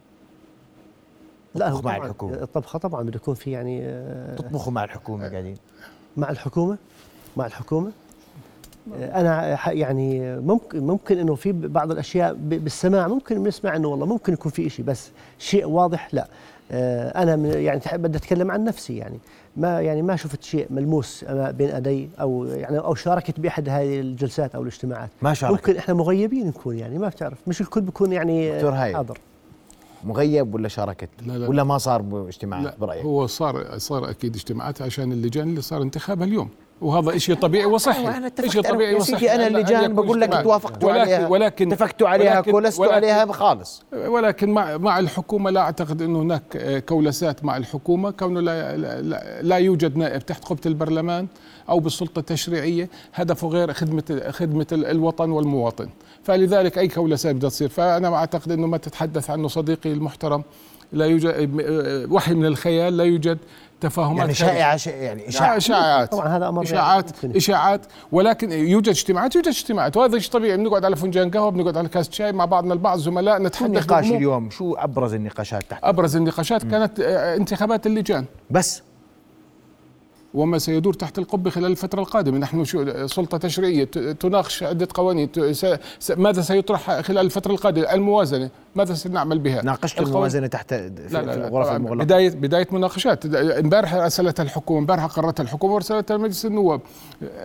لا 1.56 1.70
هو 1.70 1.76
مع 1.76 1.82
طبعاً. 1.82 1.98
الحكومة. 1.98 2.34
الطبخه 2.34 2.80
طبعا 2.80 3.04
بده 3.04 3.16
يكون 3.16 3.36
في 3.36 3.52
يعني 3.52 3.82
آه، 3.84 4.36
تطبخوا 4.36 4.74
مع 4.74 4.84
الحكومة 4.84 5.30
قاعدين. 5.30 5.58
مع 6.18 6.30
الحكومة 6.30 6.78
مع 7.38 7.46
الحكومة. 7.46 7.92
آه، 8.96 9.22
أنا 9.22 9.58
يعني 9.72 10.40
ممكن 10.40 10.80
ممكن 10.80 11.18
إنه 11.18 11.36
في 11.36 11.52
بعض 11.52 11.92
الأشياء 11.92 12.34
بالسماع 12.34 13.08
ممكن 13.08 13.44
بنسمع 13.44 13.76
إنه 13.76 13.88
والله 13.88 14.06
ممكن 14.06 14.34
يكون 14.34 14.52
في 14.52 14.70
شيء 14.70 14.86
بس 14.86 15.10
شيء 15.40 15.66
واضح 15.66 16.10
لا. 16.14 16.28
آه، 16.72 17.24
أنا 17.24 17.36
من 17.36 17.50
يعني 17.50 17.82
بدي 17.94 18.18
أتكلم 18.18 18.52
عن 18.52 18.64
نفسي 18.64 18.98
يعني. 18.98 19.20
ما 19.58 19.82
يعني 19.82 20.02
ما 20.02 20.16
شفت 20.16 20.44
شيء 20.44 20.68
ملموس 20.70 21.26
بين 21.30 21.70
أدي 21.70 22.10
أو 22.22 22.46
يعني 22.46 22.80
أو 22.80 22.96
شاركت 22.96 23.40
بأحد 23.40 23.70
هذه 23.70 24.00
الجلسات 24.00 24.56
أو 24.56 24.62
الاجتماعات. 24.62 25.10
ما 25.22 25.34
شاركت. 25.34 25.54
ممكن 25.54 25.78
إحنا 25.78 25.94
مغيبين 25.94 26.48
نكون 26.48 26.78
يعني 26.78 26.98
ما 26.98 27.08
بتعرف. 27.08 27.38
مش 27.48 27.62
الكل 27.62 27.82
بيكون 27.82 28.14
يعني. 28.14 28.62
حاضر. 28.94 29.18
مغيب 30.08 30.56
ولا 30.56 30.68
شاركت؟ 30.68 31.10
لا 31.26 31.34
لا. 31.38 31.48
ولا 31.48 31.64
ما 31.64 31.78
صار 31.78 32.26
اجتماعات 32.28 32.66
لا 32.66 32.76
برأيك؟ 32.80 33.04
هو 33.06 33.28
صار 33.28 33.78
صار 33.78 34.10
أكيد 34.10 34.36
اجتماعات 34.36 34.82
عشان 34.82 35.12
اللجان 35.12 35.50
اللي 35.50 35.62
صار 35.62 35.82
انتخابها 35.82 36.26
اليوم. 36.28 36.50
وهذا 36.82 37.18
شيء 37.18 37.36
طبيعي 37.36 37.66
وصحي. 37.66 38.08
أنا 38.08 38.32
شيء 38.48 38.62
طبيعي 38.62 38.96
وصحي. 38.96 39.12
سيدي 39.20 39.32
أنا 39.32 39.44
أن- 39.44 39.48
اللي 39.48 39.60
أن 39.60 39.66
جان 39.66 39.84
يكون 39.84 39.96
بقول 39.96 40.22
لك. 40.22 40.44
توافقتوا 40.44 40.90
ولكن 40.90 41.02
عليها. 41.02 41.28
ولكن 41.28 41.72
اتفقتوا 41.72 42.08
عليها 42.10 42.44
ولكن- 42.48 42.94
عليها 42.94 43.26
خالص 43.32 43.84
ولكن 44.08 44.50
مع 44.50 44.78
مع 44.78 45.00
الحكومة 45.00 45.50
لا 45.50 45.62
أعتقد 45.62 46.02
إنه 46.02 46.22
هناك 46.22 46.58
آه، 46.58 46.80
كولسات 46.80 47.46
مع 47.46 47.58
الحكومة. 47.58 48.12
كونه 48.12 48.40
لا 48.40 48.78
لا, 48.78 49.02
لا, 49.02 49.42
لا 49.42 49.56
يوجد 49.58 49.98
نائب 49.98 50.26
تحت 50.26 50.46
قبه 50.46 50.60
البرلمان 50.66 51.28
أو 51.70 51.80
بالسلطه 51.80 52.20
التشريعيه 52.20 52.90
هدفه 53.14 53.48
غير 53.48 53.74
خدمه 53.74 54.22
خدمة 54.30 54.68
ال- 54.72 54.86
الوطن 54.86 55.30
والمواطن. 55.32 55.90
فلذلك 56.28 56.78
أي 56.78 56.88
كولسات 56.88 57.36
بدها 57.36 57.50
تصير. 57.50 57.70
فأنا 57.70 58.16
أعتقد 58.16 58.52
إنه 58.52 58.68
ما 58.68 58.78
تتحدث 58.78 59.30
عنه 59.30 59.48
صديقي 59.48 59.94
المحترم 59.94 60.44
لا 60.94 61.06
يوجد 61.06 61.50
وحي 62.12 62.34
من 62.34 62.46
الخيال 62.46 62.98
لا 62.98 63.04
يوجد 63.04 63.38
تفاهمات 63.82 64.42
يعني 64.42 64.80
شيء 64.80 64.94
يعني 64.94 65.22
لا 65.22 65.30
إشاعة. 65.30 65.58
إشاعات. 65.58 66.12
طبعاً 66.12 66.28
هذا 66.38 66.48
أمر 66.48 66.64
إشاعات 66.64 67.26
ممكن. 67.26 67.38
إشاعات. 67.38 67.82
ولكن 68.12 68.52
يوجد 68.52 68.90
اجتماعات 68.90 69.36
يوجد 69.36 69.48
اجتماعات. 69.48 69.98
وهذا 69.98 70.20
شيء 70.20 70.32
طبيعي. 70.32 70.58
بنقعد 70.58 70.86
على 70.86 70.96
فنجان 70.96 71.32
قهوة 71.32 71.52
بنقعد 71.52 71.78
على 71.78 71.90
كاس 71.90 72.12
شاي 72.12 72.32
مع 72.32 72.46
بعضنا 72.46 72.74
البعض 72.74 73.00
زملاء 73.00 73.38
شو 73.38 73.44
نتحدث 73.44 73.66
النقاش. 73.66 74.06
اليوم؟ 74.06 74.50
شو 74.50 74.74
أبرز 74.74 75.14
النقاشات 75.14 75.64
تحت؟ 75.70 75.84
أبرز 75.84 76.16
النقاشات 76.16 76.64
كانت 76.64 77.00
آه، 77.00 77.36
انتخابات 77.36 77.88
اللجان. 77.88 78.26
بس. 78.50 78.82
وما 80.38 80.58
سيدور 80.58 80.94
تحت 80.94 81.18
القبة 81.20 81.50
خلال 81.50 81.72
الفترة 81.72 82.00
القادمة. 82.02 82.38
نحن 82.38 82.64
شو 82.64 83.08
سلطة 83.08 83.38
تشريعية 83.38 83.84
تناقش 84.20 84.64
عدة 84.64 84.88
قوانين. 84.94 85.30
ماذا 86.18 86.42
سيطرح 86.42 87.02
خلال 87.02 87.26
الفترة 87.26 87.52
القادمة؟ 87.52 87.94
الموازنة. 87.94 88.50
ماذا 88.76 88.94
سنعمل 88.94 89.40
بها؟ 89.40 89.62
ناقشت 89.62 90.00
الموازنة 90.00 90.48
تحت 90.48 90.74
في, 90.74 90.90
لا 91.12 91.22
لا 91.22 91.32
في 91.34 91.40
لا 91.40 91.48
الغرف 91.48 91.66
طبعاً 91.66 91.78
المغلقة. 91.78 92.04
بداية 92.06 92.30
بداية 92.30 92.68
مناقشات. 92.72 93.26
امبارح 93.36 93.94
ارسلتها 93.94 94.44
الحكومة 94.44 94.80
امبارح 94.80 95.06
قررتها 95.06 95.44
الحكومة 95.44 95.74
وارسلتها 95.74 96.18
لمجلس 96.18 96.46
النواب. 96.46 96.82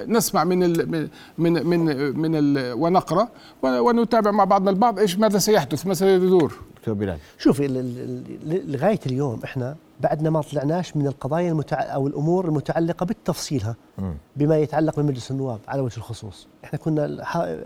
نسمع 0.07 0.45
من 0.45 0.63
ال 0.63 1.09
من 1.39 1.67
من 1.67 1.81
من 2.19 2.37
ال 2.37 2.73
ونقرأ 2.73 3.29
ون- 3.63 3.79
ونتابع 3.79 4.31
مع 4.31 4.45
بعضنا 4.45 4.71
البعض 4.71 4.99
إيش 4.99 5.19
ماذا 5.19 5.39
سيحدث 5.39 5.87
ما 5.87 5.95
سيدور. 5.95 6.53
دكتور 6.79 6.95
بلال. 6.95 7.19
شوف 7.39 7.61
ال- 7.61 7.77
ال- 7.77 8.23
ال- 8.47 8.73
لغاية 8.73 9.01
اليوم 9.07 9.41
إحنا 9.45 9.77
بعدنا 10.03 10.31
ما 10.31 10.41
طلعناش 10.43 10.97
من 10.97 11.07
القضايا 11.07 11.51
المتع... 11.53 11.77
أو 11.81 12.07
الأمور 12.07 12.45
المتعلقة 12.49 13.07
بالتفصيلها 13.07 13.77
بما 14.37 14.59
يتعلق 14.59 15.01
بمجلس 15.01 15.31
النواب 15.31 15.59
على 15.69 15.81
وجه 15.83 15.97
الخصوص، 15.97 16.47
إحنا 16.65 16.79
كنا 16.79 17.07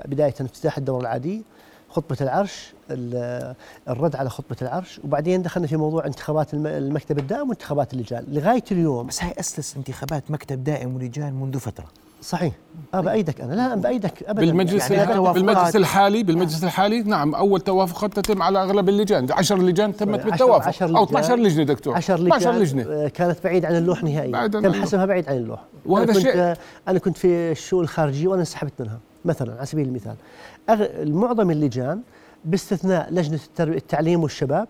بداية 0.05 0.35
افتتاح 0.41 0.79
الدورة 0.79 1.01
العادية 1.01 1.41
خطبة 1.89 2.17
العرش 2.21 2.73
ال- 2.91 3.55
الرد 3.89 4.17
على 4.17 4.31
خطبة 4.31 4.57
العرش 4.63 5.01
وبعدين 5.05 5.43
دخلنا 5.43 5.67
في 5.67 5.77
موضوع 5.77 6.07
انتخابات 6.07 6.55
الم- 6.55 6.67
المكتب 6.67 7.19
الدائم 7.19 7.49
وانتخابات 7.49 7.93
اللجان، 7.95 8.25
لغاية 8.29 8.65
اليوم 8.73 9.07
بس 9.07 9.23
هاي 9.23 9.35
اسس 9.41 9.77
انتخابات 9.77 10.31
مكتب 10.31 10.65
دائم 10.65 10.97
ولجان 10.97 11.33
منذ 11.33 11.59
فترة. 11.59 11.87
صحيح. 12.23 12.53
آه 12.95 13.01
بأيدك 13.01 13.41
أنا. 13.41 13.55
لا 13.55 13.75
بأيدك 13.75 14.23
ابدا. 14.23 14.41
بالمجلس 14.47 14.91
يعني 14.91 15.15
توافقات. 15.15 15.35
بالمجلس 15.35 15.77
الحالي 15.77 16.23
بالمجلس 16.23 16.65
الحالي 16.65 17.03
نعم 17.03 17.35
أول 17.35 17.61
توافقات 17.61 18.21
تتم 18.21 18.43
على 18.43 18.63
أغلب 18.63 18.89
اللجان. 18.89 19.27
10 19.33 19.57
لجان 19.57 19.97
تمت 19.97 20.21
عشر- 20.21 20.31
بالتوافق. 20.31 20.69
عشر 20.69 20.85
أو 20.87 20.91
لجان. 20.91 21.03
12 21.05 21.37
لجنة 21.37 21.65
دكتور. 21.65 21.95
10 21.95 22.15
12 22.15 22.51
لجان 22.51 22.59
لجنة. 22.63 22.83
آه، 22.93 23.09
كانت 23.09 23.39
بعيد 23.45 23.65
عن 23.65 23.77
اللوح 23.77 24.05
نهائيا. 24.05 24.47
تم. 24.47 24.73
حسمها 24.73 25.07
بعيد 25.07 25.29
عن 25.29 25.37
اللوح. 25.37 25.61
وهذا 25.87 26.05
أنا 26.05 26.13
كنت 26.13 26.23
شيء- 26.23 26.37
آه، 26.37 26.57
أنا 26.89 26.99
كنت 26.99 27.17
في 27.19 27.27
الشؤون 27.53 27.85
الخارجية 27.85 28.29
وأنا 28.29 28.41
انسحبت 28.41 28.73
منها 28.81 28.99
مثلا 29.25 29.57
على 29.57 29.67
سبيل 29.67 29.89
المثال. 29.89 30.15
أغ- 30.71 31.07
معظم 31.09 31.51
اللجان 31.51 32.01
باستثناء 32.45 33.13
لجنة 33.13 33.39
التعليم 33.61 34.23
والشباب 34.23 34.69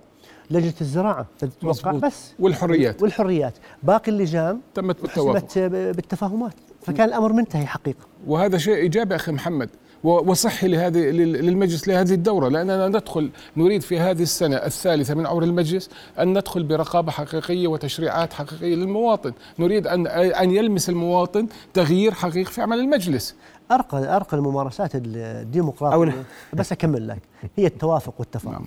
لجنة 0.51 0.73
الزراعة 0.81 1.27
تتوقع. 1.39 1.93
بس. 1.93 2.33
والحريات. 2.39 3.03
والحريات. 3.03 3.55
باقي 3.83 4.11
اللجان 4.13 4.59
تمت 4.75 5.01
بالتوافق. 5.03 5.59
بالتفاهمات. 5.69 6.53
فكان 6.87 7.09
الأمر 7.09 7.33
منتهي 7.33 7.67
حقيقة. 7.67 8.07
وهذا 8.27 8.59
شيء 8.59 8.75
إيجابي 8.75 9.15
أخي 9.17 9.33
محمد 9.33 9.71
وصحي 10.05 10.69
لهذه 10.69 10.99
لل- 10.99 11.33
للمجلس 11.33 11.89
لهذه 11.89 12.13
الدورة 12.13 12.49
لأننا 12.49 12.89
ندخل 12.89 13.31
نريد 13.57 13.83
في 13.83 13.99
هذه 14.01 14.23
السنة 14.23 14.57
الثالثة 14.57 15.15
من 15.15 15.27
عمر 15.27 15.43
المجلس 15.43 15.91
أن 16.19 16.39
ندخل 16.39 16.63
برقابة 16.63 17.13
حقيقية 17.13 17.67
وتشريعات 17.69 18.33
حقيقية 18.33 18.75
للمواطن، 18.75 19.33
نريد 19.59 19.87
أن 19.87 20.07
أن 20.07 20.51
يلمس 20.51 20.89
المواطن 20.89 21.47
تغيير 21.75 22.15
حقيقي 22.15 22.53
في 22.53 22.63
عمل 22.63 22.79
المجلس. 22.79 23.35
أرقى 23.71 24.17
أرقى 24.17 24.37
الممارسات 24.37 24.91
الديمقراطية. 24.95 26.25
بس 26.53 26.73
أكمل 26.73 27.09
لك. 27.09 27.19
هي 27.57 27.67
التوافق 27.67 28.15
والتفاهم. 28.19 28.53
نعم. 28.53 28.67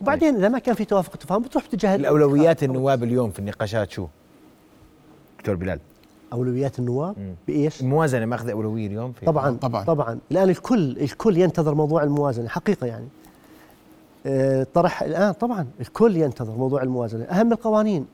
وبعدين 0.00 0.36
إذا 0.36 0.48
ما 0.48 0.58
كان 0.58 0.74
في 0.74 0.84
توافق 0.84 1.12
وتفاهم 1.14 1.42
بتروح 1.42 1.64
باتجاه 1.64 1.94
الأولويات 1.94 2.62
النواب 2.62 3.02
اليوم 3.04 3.30
في 3.30 3.38
النقاشات 3.38 3.90
شو؟ 3.90 4.06
دكتور 5.38 5.54
بلال. 5.54 5.80
أولويات 6.32 6.78
النواب 6.78 7.34
بإيش؟ 7.46 7.80
الموازنة 7.80 8.26
ماخذه 8.26 8.52
أولوية 8.52 8.86
اليوم 8.86 9.12
في 9.12 9.26
طبعا 9.26 9.56
طبعاً. 9.56 9.84
طبعا. 9.84 10.18
الآن 10.32 10.48
الكل 10.48 10.98
الكل 11.00 11.36
ينتظر 11.36 11.74
موضوع 11.74 12.02
الموازنة 12.02 12.48
حقيقة 12.48 12.86
يعني. 12.86 13.08
آه، 14.26 14.66
طرح 14.74 15.02
الآن 15.02 15.32
طبعا 15.32 15.66
الكل 15.80 16.16
ينتظر 16.16 16.56
موضوع 16.56 16.82
الموازنة. 16.82 17.24
أهم 17.24 17.52
القوانين 17.52 18.06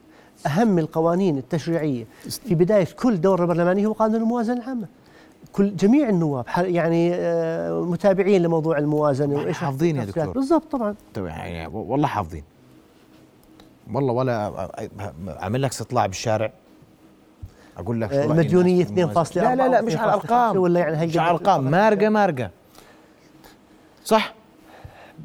أهم 0.46 0.78
القوانين 0.78 1.38
التشريعية. 1.38 2.04
في 2.22 2.54
بداية 2.54 2.86
كل 3.02 3.20
دوره 3.20 3.44
برلمانيه 3.46 3.86
هو 3.86 3.92
قانون 3.92 4.22
الموازنة 4.22 4.56
العامة. 4.62 4.86
كل 5.52 5.76
جميع 5.76 6.08
النواب 6.08 6.48
ح- 6.48 6.58
يعني 6.58 7.14
آه، 7.14 7.80
متابعين 7.80 8.42
لموضوع 8.42 8.78
الموازنة 8.78 9.34
وإيش 9.36 9.56
حافظين 9.58 9.96
يا. 9.96 10.04
دكتور. 10.04 10.26
بالضبط 10.30 10.72
طبعا. 10.72 10.94
طيب 11.14 11.26
يعني 11.26 11.66
والله 11.66 12.06
حافظين. 12.06 12.42
والله 13.94 14.12
ولا 14.12 14.68
أعمل 15.42 15.62
لك 15.62 15.70
استطلاع 15.70 16.06
بالشارع. 16.06 16.52
أقول 17.78 18.00
لك 18.00 18.12
آه، 18.12 18.24
المديونيه 18.24 18.84
في 18.84 18.90
2.4 18.90 18.98
الموازنة. 18.98 19.54
لا 19.54 19.54
لا 19.54 19.68
لا 19.68 19.80
مش 19.80 19.96
على 19.96 20.08
الأرقام. 20.08 20.56
ولا 20.56 20.80
يعني 20.80 20.96
هي 20.96 21.06
مش 21.06 21.18
على 21.18 21.30
الأرقام. 21.30 21.70
مارقة 21.70 22.08
مارقة. 22.08 22.50
صح. 24.04 24.34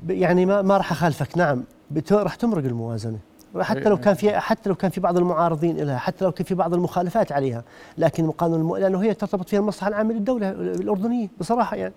يعني 0.10 0.46
ما 0.46 0.62
ما 0.62 0.78
راح 0.78 0.92
أخالفك. 0.92 1.38
نعم. 1.38 1.64
راح 2.12 2.36
تمرق 2.36 2.66
الموازنة. 2.66 3.18
حتى 3.60 3.90
لو 3.90 3.98
كان 3.98 4.14
في 4.14 4.40
حتى 4.40 4.70
لو 4.70 4.76
كان 4.76 4.92
في 4.92 5.02
بعض 5.02 5.18
المعارضين 5.18 5.78
لها 5.78 5.98
حتى 5.98 6.26
لو 6.26 6.32
كان 6.32 6.46
في 6.46 6.56
بعض 6.56 6.74
المخالفات 6.74 7.32
عليها. 7.32 7.64
لكن 7.98 8.32
الم... 8.42 8.76
لأنه 8.76 9.04
هي 9.04 9.14
ترتبط 9.14 9.50
فيها 9.50 9.60
المصلحة 9.60 9.88
العامة 9.88 10.14
للدولة 10.14 10.50
الأردنية 10.52 11.28
بصراحة 11.40 11.76
يعني. 11.78 11.94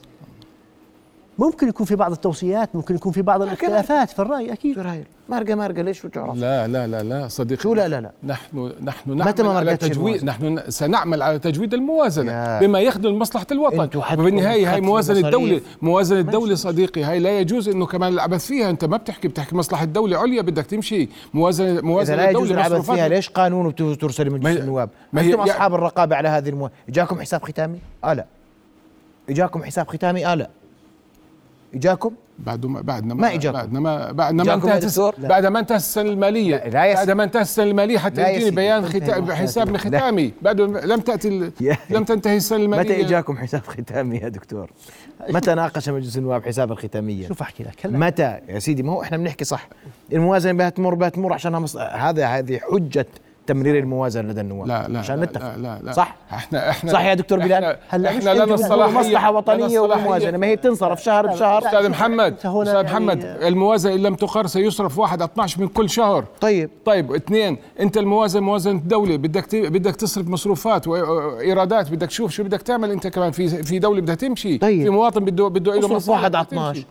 ممكن 1.38 1.68
يكون 1.68 1.86
في 1.86 1.96
بعض 1.96 2.12
التوصيات 2.12 2.76
ممكن 2.76 2.94
يكون 2.94 3.12
في 3.12 3.22
بعض 3.22 3.42
الاختلافات 3.42 4.10
في 4.10 4.18
الرأي 4.18 4.52
أكيد. 4.52 4.78
دكتور 4.78 4.96
مارقه 5.28 5.54
مارقه 5.54 5.82
ليش 5.82 6.00
شو 6.00 6.08
تعرف 6.08 6.36
لا 6.36 6.68
لا 6.68 6.86
لا 6.86 7.02
لا 7.02 7.28
صديقي. 7.28 7.62
شو 7.62 7.74
لا 7.74 7.88
لا 7.88 8.00
لا. 8.00 8.10
نحن 8.24 8.72
نحن 8.82 9.10
متى 9.10 9.42
نعمل 9.42 9.54
ما 9.54 9.58
على 9.58 9.76
تجويد؟ 9.76 10.24
نحن 10.24 10.60
سنعمل 10.68 11.22
على 11.22 11.38
تجويد 11.38 11.74
الموازنة. 11.74 12.60
بما 12.60 12.80
يخدم 12.80 13.18
مصلحه 13.18 13.46
الوطن. 13.52 13.88
وبالنهاية 14.12 14.72
هاي 14.74 14.80
موازنة. 14.80 15.26
الدولة 15.26 15.60
موازنة 15.82 16.20
الدولة 16.20 16.54
صديقي 16.54 17.02
هاي 17.04 17.18
لا 17.18 17.38
يجوز 17.38 17.68
إنه 17.68 17.86
كمان 17.86 18.12
العبث 18.12 18.46
فيها. 18.46 18.70
أنت 18.70 18.84
ما 18.84 18.96
بتحكي 18.96 19.28
بتحكي 19.28 19.56
مصلحة 19.56 19.84
الدولة 19.84 20.18
عليا 20.18 20.42
بدك 20.42 20.66
تمشي. 20.66 21.08
موازنه 21.34 21.80
موازنه 21.80 22.16
لا 22.16 22.30
يجوز 22.30 22.50
العبث 22.50 22.90
فيها 22.90 23.08
ليش 23.08 23.28
قانون 23.30 23.66
وترسل 23.66 24.46
هي- 24.46 24.58
النواب؟ 24.60 24.90
ما 25.12 25.22
هي- 25.22 25.26
أنتم 25.32 25.40
أصحاب 25.40 25.74
الرقابة 25.74 26.16
على 26.16 26.28
هذه 26.28 26.48
المو... 26.48 26.70
اجاكم 26.88 27.20
حساب 27.20 27.42
ختامي؟ 27.42 27.78
آه 28.04 28.12
لا. 28.12 28.26
إجاكم 29.30 29.64
حساب 29.64 29.88
ختامي؟ 29.88 30.26
آه 30.26 30.34
لا. 30.34 30.50
اجاكم 31.74 32.10
بعد 32.38 32.66
ما 32.66 32.80
بعدنا 32.80 33.14
ما 33.14 33.34
إجاكم. 33.34 33.56
بعدنا 33.56 33.80
ما 33.80 34.12
بعدنا 34.12 34.44
ما 34.44 34.54
انتهت؟ 34.54 35.14
بعد 35.18 35.46
ما 35.46 35.58
انتهت 35.58 35.78
السنة 35.78 36.10
المالية. 36.10 36.56
لا، 36.56 36.68
لا 36.68 36.84
يا 36.84 36.94
بعد. 36.94 37.10
ما 37.10 37.24
انتهت 37.24 37.42
السنة 37.42 37.64
المالية 37.64 37.98
حتى 37.98 38.22
يجيني 38.22 38.40
سيدي. 38.40 38.56
بيان 38.56 38.82
تنتهي 38.82 39.00
ختا... 39.00 39.18
السنة 39.18 39.34
حساب. 39.34 39.76
ختامي 39.76 40.32
بعد 40.42 40.60
لم 40.60 41.00
تأتي 41.00 41.50
لم 41.90 42.04
تنتهي 42.04 42.36
السنة 42.36 42.58
المالية. 42.58 42.82
متى 42.82 43.00
اجاكم 43.06 43.36
حساب 43.36 43.62
ختامي 43.66 44.16
يا 44.16 44.28
دكتور؟ 44.28 44.70
متى 45.30 45.54
ناقش 45.54 45.88
مجلس 45.88 46.16
النواب 46.16 46.44
حساب 46.44 46.72
الختامية؟ 46.72 47.28
شوف 47.28 47.42
أحكي 47.42 47.62
لك. 47.62 47.86
هلا 47.86 47.98
متى؟ 47.98 48.38
يا 48.48 48.58
سيدي 48.58 48.82
ما 48.82 48.92
هو 48.92 49.02
إحنا 49.02 49.16
بنحكي 49.16 49.44
صح. 49.44 49.68
الموازنة 50.12 50.52
بدها 50.52 50.68
تمر 50.68 50.94
بدها 50.94 51.08
تمر 51.08 51.32
عشانها 51.32 51.60
مص... 51.60 51.76
هذا 51.76 52.26
هذه 52.26 52.58
حجة 52.58 53.06
تمرير 53.46 53.78
الموازنة 53.78 54.28
لدى 54.28 54.40
النواب. 54.40 54.68
لا 54.68 54.88
لا 54.88 54.98
عشان 54.98 55.16
لا, 55.20 55.24
نتفق. 55.24 55.54
لا 55.56 55.62
لا 55.62 55.78
لا. 55.82 55.92
صح؟ 55.92 56.16
إحنا 56.32 56.70
إحنا 56.70 56.92
صح 56.92 57.00
يا 57.04 57.14
دكتور 57.14 57.38
بلال؟ 57.38 57.52
إحنا, 57.64 57.76
هلا 57.88 58.10
إحنا 58.10 58.34
لنا 58.34 58.54
الصلاحيه 58.54 58.98
مصلحة 58.98 59.28
لنا 59.30 59.38
وطنية. 59.38 59.78
والموازنه 59.80 60.38
ما 60.38 60.46
هي 60.46 60.56
بتنصرف 60.56 61.02
شهر 61.02 61.26
لا، 61.26 61.32
بشهر. 61.32 61.60
لا، 61.62 61.68
أستاذ 61.68 61.80
لا، 61.82 61.88
محمد 61.88 62.32
أستاذ 62.34 62.66
يعني- 62.66 62.82
محمد 62.82 63.24
الموازنة 63.24 63.94
إن 63.94 64.02
لم 64.02 64.14
تقر 64.14 64.46
سيصرف 64.46 64.98
واحد 64.98 65.22
12 65.22 65.60
من 65.60 65.68
كل 65.68 65.90
شهر. 65.90 66.24
طيب. 66.40 66.70
طيب 66.84 67.12
اثنين 67.12 67.56
أنت 67.80 67.96
الموازنة 67.96 68.42
موازنة 68.42 68.78
الدولة 68.78 69.16
بدك 69.16 69.54
بدك 69.56 69.96
تصرف 69.96 70.28
مصروفات 70.28 70.88
وايرادات 70.88 71.90
بدك 71.90 72.06
تشوف 72.08 72.30
شو 72.30 72.44
بدك 72.44 72.62
تعمل 72.62 72.90
أنت 72.90 73.06
كمان 73.06 73.30
في 73.30 73.48
في 73.62 73.78
دولة 73.78 74.00
بدها 74.00 74.14
تمشي. 74.14 74.58
طيب. 74.58 74.82
في 74.82 74.90
مواطن 74.90 75.24
بده 75.24 75.48
بده 75.48 75.74
له 75.80 75.88
مصالح 75.88 76.18
واحد 76.18 76.34
على 76.34 76.46
بدها 76.46 76.58
تمشي. 76.72 76.80
12 76.80 76.86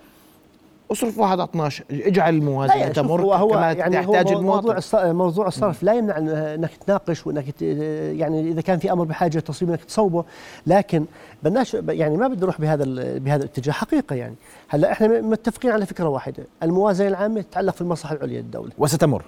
اصرف 0.91 1.17
واحد 1.17 1.39
على 1.39 1.49
12 1.49 1.83
اجعل 1.91 2.35
الموازنة 2.35 2.75
يعني 2.75 2.93
تمر 2.93 3.21
هو 3.21 3.33
هو 3.33 3.47
كما 3.47 3.71
يعني 3.71 3.97
هو 4.07 4.13
تحتاج 4.13 4.27
موضوع 4.33 4.39
المواطن 4.39 4.81
الص- 4.81 5.05
موضوع 5.05 5.47
الصرف 5.47 5.83
لا 5.83 5.93
يمنع 5.93 6.17
إنك 6.17 6.71
تناقش 6.85 7.27
وإنك 7.27 7.61
يعني 7.61 8.49
إذا 8.51 8.61
كان 8.61 8.79
في 8.79 8.91
أمر 8.91 9.03
بحاجة 9.05 9.39
تصويب 9.39 9.71
إنك 9.71 9.83
تصوبه. 9.83 10.25
لكن 10.67 11.05
بدناش 11.43 11.73
يعني 11.73 12.17
ما 12.17 12.27
بدي 12.27 12.43
أروح 12.43 12.61
بهذا 12.61 12.83
ال- 12.83 13.19
بهذا 13.19 13.43
الاتجاه. 13.43 13.73
حقيقة 13.73 14.15
يعني. 14.15 14.35
هلأ 14.69 14.91
إحنا 14.91 15.21
متفقين 15.21 15.71
على 15.71 15.85
فكرة 15.85 16.07
واحدة. 16.09 16.43
الموازنة 16.63 17.07
العامة 17.07 17.41
تتعلق 17.41 17.73
في 17.75 17.81
المصلحه 17.81 18.15
العليا 18.15 18.41
للدولة. 18.41 18.71
وستمر. 18.77 19.23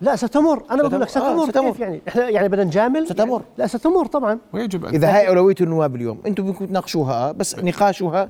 لا 0.00 0.16
ستمر. 0.16 0.62
أنا 0.70 0.82
بقول 0.88 1.00
لك 1.00 1.08
ستمر. 1.08 1.24
آه، 1.42 1.46
ستمر. 1.48 1.74
يعني؟ 1.80 2.00
إحنا 2.08 2.28
يعني 2.28 2.48
بدنا 2.48 2.64
نجامل؟ 2.64 3.06
ستمر. 3.08 3.42
لا 3.58 3.66
ستمر 3.66 4.06
طبعا. 4.06 4.38
ويجب 4.52 4.84
أن 4.84 4.94
إذا 4.94 5.16
هاي 5.16 5.28
أولوية 5.28 5.54
النواب 5.60 5.96
اليوم 5.96 6.18
أنتم 6.26 6.44
بدكم 6.44 6.66
تناقشوها 6.66 7.32
بس 7.32 7.58
نقاشها 7.58 8.28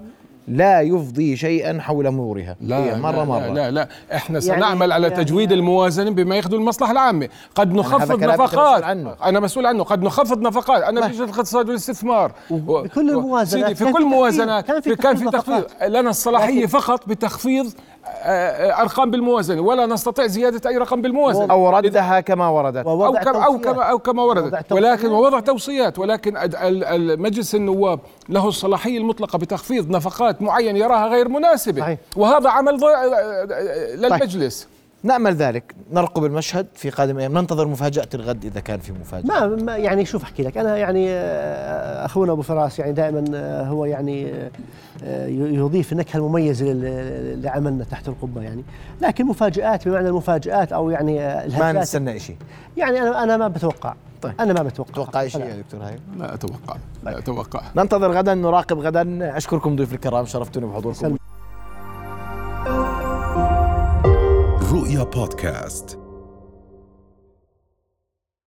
لا 0.48 0.80
يفضي 0.80 1.36
شيئا 1.36 1.80
حول 1.80 2.10
مرورها 2.10 2.56
لا 2.60 2.76
هي 2.78 3.00
مرة 3.00 3.16
لا 3.16 3.24
مرة. 3.24 3.46
لا, 3.46 3.52
لا, 3.54 3.70
لا 3.70 3.88
إحنا 4.14 4.38
يعني- 4.38 4.40
سنعمل 4.40 4.92
على 4.92 5.08
يعني- 5.08 5.24
تجويد 5.24 5.52
الموازنة 5.52 6.10
بما 6.10 6.36
يخدم 6.36 6.56
المصلحة 6.58 6.92
العامة. 6.92 7.28
قد 7.54 7.72
نخفض 7.74 8.12
أنت 8.12 8.24
نفقات. 8.24 8.84
مسؤول. 8.84 9.14
أنا 9.24 9.40
مسؤول 9.40 9.66
عنه. 9.66 9.84
قد 9.84 10.02
نخفض 10.02 10.40
نفقات. 10.40 10.82
أنا 10.82 11.00
بجهه 11.08 11.24
الاقتصاد 11.24 11.68
والاستثمار 11.68 12.32
و- 12.50 12.56
بكل 12.82 13.10
و- 13.10 13.18
الموازنات 13.18 13.76
في 13.76 13.84
كل 13.84 13.92
في 13.92 13.98
الموازنات 13.98 14.66
كان 14.66 14.80
في 14.80 14.96
في 14.96 14.96
في 15.16 15.30
تخفيض. 15.30 15.64
لنا 15.88 16.10
الصلاحية 16.10 16.58
لكن- 16.58 16.66
فقط 16.66 17.08
بتخفيض 17.08 17.72
أرقام 18.80 19.10
بالموازنة 19.10 19.60
ولا 19.60 19.86
نستطيع 19.86 20.26
زيادة 20.26 20.70
أي 20.70 20.76
رقم 20.78 21.02
بالموازنة. 21.02 21.52
أو 21.52 21.70
ردها 21.70 22.20
كما 22.20 22.48
وردت. 22.48 22.86
أو 22.86 22.98
ووضع 22.98 23.22
كما 23.22 23.44
أو 23.46 23.56
توصيات. 23.56 23.74
كما 23.74 23.82
أو 23.82 23.98
كما 23.98 24.22
وردت. 24.22 24.72
ولكن 24.72 25.08
ووضع 25.08 25.40
توصيات. 25.40 25.98
ولكن 25.98 26.34
مجلس 27.22 27.54
النواب 27.54 28.00
له 28.28 28.48
الصلاحية 28.48 28.98
المطلقة 28.98 29.38
بتخفيض 29.38 29.90
نفقات 29.90 30.42
معينة 30.42 30.78
يراها 30.78 31.06
غير 31.08 31.28
مناسبة. 31.28 31.80
صحيح. 31.80 31.98
وهذا 32.16 32.50
عمل 32.50 32.76
ض- 32.78 32.84
للمجلس. 33.94 34.68
نأمل 35.02 35.34
ذلك. 35.34 35.74
نرقب 35.92 36.24
المشهد 36.24 36.66
في 36.74 36.90
قادم 36.90 37.18
أيام 37.18 37.38
ننتظر 37.38 37.68
مفاجأة 37.68 38.08
الغد 38.14 38.44
إذا 38.44 38.60
كان 38.60 38.78
في 38.80 38.92
مفاجأة. 38.92 39.26
ما, 39.26 39.46
ما 39.46 39.76
يعني 39.76 40.04
شوف 40.04 40.22
أحكي 40.22 40.42
لك. 40.42 40.58
أنا 40.58 40.76
يعني 40.76 41.06
آه، 41.10 42.04
أخونا 42.06 42.32
أبو 42.32 42.42
فراس 42.42 42.78
يعني 42.78 42.92
دائما 42.92 43.24
آه، 43.34 43.64
هو 43.64 43.84
يعني 43.84 44.32
آه، 45.04 45.26
يضيف 45.28 45.92
النكهة 45.92 46.16
المميزة 46.18 46.66
لل- 46.66 47.42
لعملنا 47.42 47.84
تحت 47.84 48.08
القبة 48.08 48.42
يعني. 48.42 48.62
لكن 49.00 49.26
مفاجآت 49.26 49.88
بمعنى 49.88 50.08
المفاجآت 50.08 50.72
أو 50.72 50.90
يعني 50.90 51.20
آه، 51.20 51.58
ما 51.58 51.72
نستنى 51.72 52.18
شيء. 52.18 52.36
يعني 52.76 53.00
أنا 53.02 53.22
أنا 53.22 53.36
ما 53.36 53.48
بتوقع. 53.48 53.94
طيب. 54.22 54.32
أنا 54.40 54.52
ما 54.52 54.62
بتوقع. 54.62 54.92
توقع 54.92 55.26
شيء. 55.26 55.40
يا 55.44 55.56
دكتور 55.56 55.80
هاي 55.82 55.98
لا 56.18 56.34
أتوقع. 56.34 56.76
لا 57.04 57.18
أتوقع. 57.18 57.62
ننتظر 57.76 58.12
غدا 58.12 58.34
نراقب 58.34 58.78
غدا. 58.78 59.36
أشكركم 59.36 59.76
ضيوف 59.76 59.92
الكرام 59.92 60.26
شرفتوني 60.26 60.66
بحضوركم. 60.66 60.98
سلم. 61.00 61.18
رؤيا 64.88 65.02
بودكاست 65.02 65.98